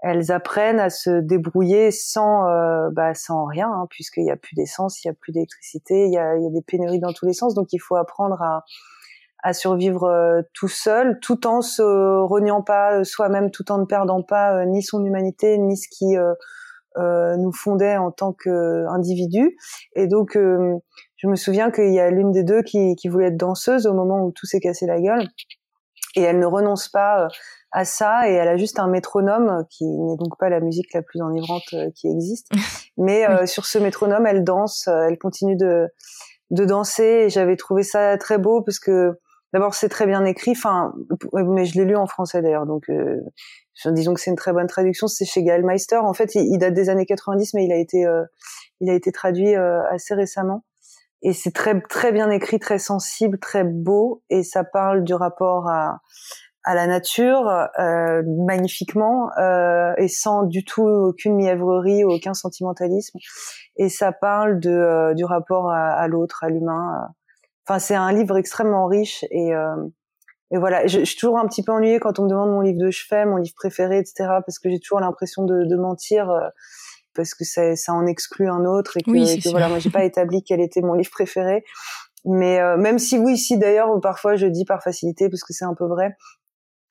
[0.00, 4.56] elles apprennent à se débrouiller sans, euh, bah, sans rien, hein, puisqu'il n'y a plus
[4.56, 7.12] d'essence, il n'y a plus d'électricité, il y a, il y a des pénuries dans
[7.12, 7.54] tous les sens.
[7.54, 8.64] Donc il faut apprendre à
[9.42, 13.84] à survivre euh, tout seul, tout en se reniant pas euh, soi-même, tout en ne
[13.84, 16.32] perdant pas euh, ni son humanité, ni ce qui euh,
[16.96, 19.56] euh, nous fondait en tant qu'individu.
[19.96, 23.36] Et donc, je me souviens qu'il y a l'une des deux qui, qui, voulait être
[23.36, 25.26] danseuse au moment où tout s'est cassé la gueule.
[26.14, 27.28] Et elle ne renonce pas
[27.70, 31.00] à ça, et elle a juste un métronome, qui n'est donc pas la musique la
[31.00, 32.48] plus enivrante qui existe.
[32.98, 33.48] Mais oui.
[33.48, 35.88] sur ce métronome, elle danse, elle continue de,
[36.50, 39.18] de danser, et j'avais trouvé ça très beau, parce que
[39.52, 40.52] D'abord, c'est très bien écrit.
[40.52, 40.92] Enfin,
[41.32, 43.20] mais je l'ai lu en français d'ailleurs, donc euh,
[43.86, 45.06] disons que c'est une très bonne traduction.
[45.08, 45.96] C'est chez Gaël Meister.
[45.96, 48.24] En fait, il, date des années 90, mais il a été, euh,
[48.80, 50.64] il a été traduit euh, assez récemment.
[51.22, 55.68] Et c'est très très bien écrit, très sensible, très beau, et ça parle du rapport
[55.68, 56.00] à
[56.64, 57.48] à la nature
[57.78, 63.18] euh, magnifiquement euh, et sans du tout aucune mièvrerie, aucun sentimentalisme.
[63.76, 67.08] Et ça parle de euh, du rapport à l'autre, à l'humain.
[67.66, 69.76] Enfin, c'est un livre extrêmement riche et, euh,
[70.50, 70.86] et voilà.
[70.86, 72.90] Je, je, suis toujours un petit peu ennuyée quand on me demande mon livre de
[72.90, 74.14] chevet, mon livre préféré, etc.
[74.44, 76.48] Parce que j'ai toujours l'impression de, de, mentir euh,
[77.14, 79.78] parce que ça, ça en exclut un autre et que, oui, et que voilà, moi
[79.78, 81.64] j'ai pas établi quel était mon livre préféré.
[82.24, 85.64] Mais euh, même si oui, si d'ailleurs parfois je dis par facilité parce que c'est
[85.64, 86.16] un peu vrai,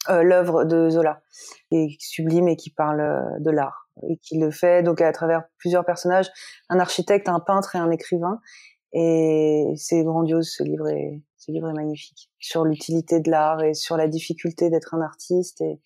[0.09, 1.21] euh, l'œuvre de Zola
[1.71, 5.85] est sublime et qui parle de l'art et qui le fait donc à travers plusieurs
[5.85, 6.29] personnages,
[6.69, 8.39] un architecte, un peintre et un écrivain.
[8.93, 12.29] Et c'est grandiose, ce livre est, ce livre est magnifique.
[12.39, 15.61] Sur l'utilité de l'art et sur la difficulté d'être un artiste.
[15.61, 15.79] Et,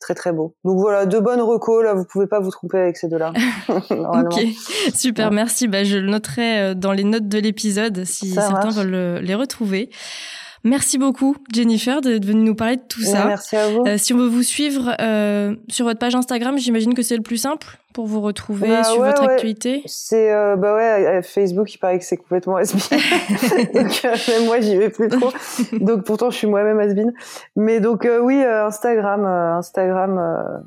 [0.00, 0.54] très très beau.
[0.64, 3.32] Donc voilà, deux bonnes recos là, vous pouvez pas vous tromper avec ces deux-là.
[3.68, 4.40] ok,
[4.94, 5.68] super, merci.
[5.68, 9.90] Bah, je le noterai euh, dans les notes de l'épisode si certains veulent les retrouver.
[10.64, 13.26] Merci beaucoup, Jennifer, d'être venue nous parler de tout ça.
[13.26, 13.84] Merci à vous.
[13.86, 17.22] Euh, si on veut vous suivre euh, sur votre page Instagram, j'imagine que c'est le
[17.22, 19.82] plus simple pour vous retrouver bah sur votre actualité.
[19.86, 22.72] C'est euh, bah ouais, Facebook, il paraît que c'est complètement has
[23.74, 25.30] donc même moi, j'y vais plus trop.
[25.80, 26.94] donc pourtant, je suis moi-même has
[27.56, 30.62] Mais donc oui, Instagram, Instagram.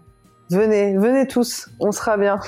[0.50, 2.40] venez, venez tous, on sera bien.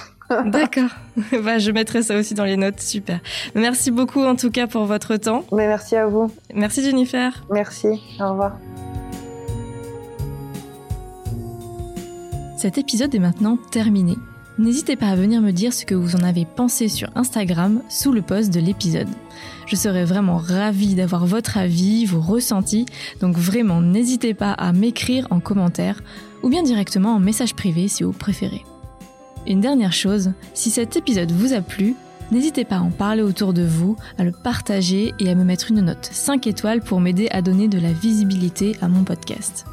[0.46, 0.90] D'accord.
[1.44, 2.80] bah, je mettrai ça aussi dans les notes.
[2.80, 3.20] Super.
[3.56, 5.46] Merci beaucoup en tout cas pour votre temps.
[5.52, 6.32] Mais merci à vous.
[6.54, 7.44] Merci Jennifer.
[7.50, 8.02] Merci.
[8.20, 8.58] Au revoir.
[12.58, 14.16] Cet épisode est maintenant terminé.
[14.58, 18.12] N'hésitez pas à venir me dire ce que vous en avez pensé sur Instagram sous
[18.12, 19.10] le post de l'épisode.
[19.66, 22.86] Je serais vraiment ravie d'avoir votre avis, vos ressentis,
[23.20, 26.02] donc vraiment n'hésitez pas à m'écrire en commentaire
[26.44, 28.64] ou bien directement en message privé si vous préférez.
[29.46, 31.96] Une dernière chose, si cet épisode vous a plu,
[32.32, 35.72] n'hésitez pas à en parler autour de vous, à le partager et à me mettre
[35.72, 39.66] une note 5 étoiles pour m'aider à donner de la visibilité à mon podcast.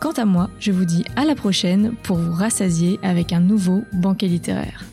[0.00, 3.82] Quant à moi, je vous dis à la prochaine pour vous rassasier avec un nouveau
[3.92, 4.84] banquet littéraire.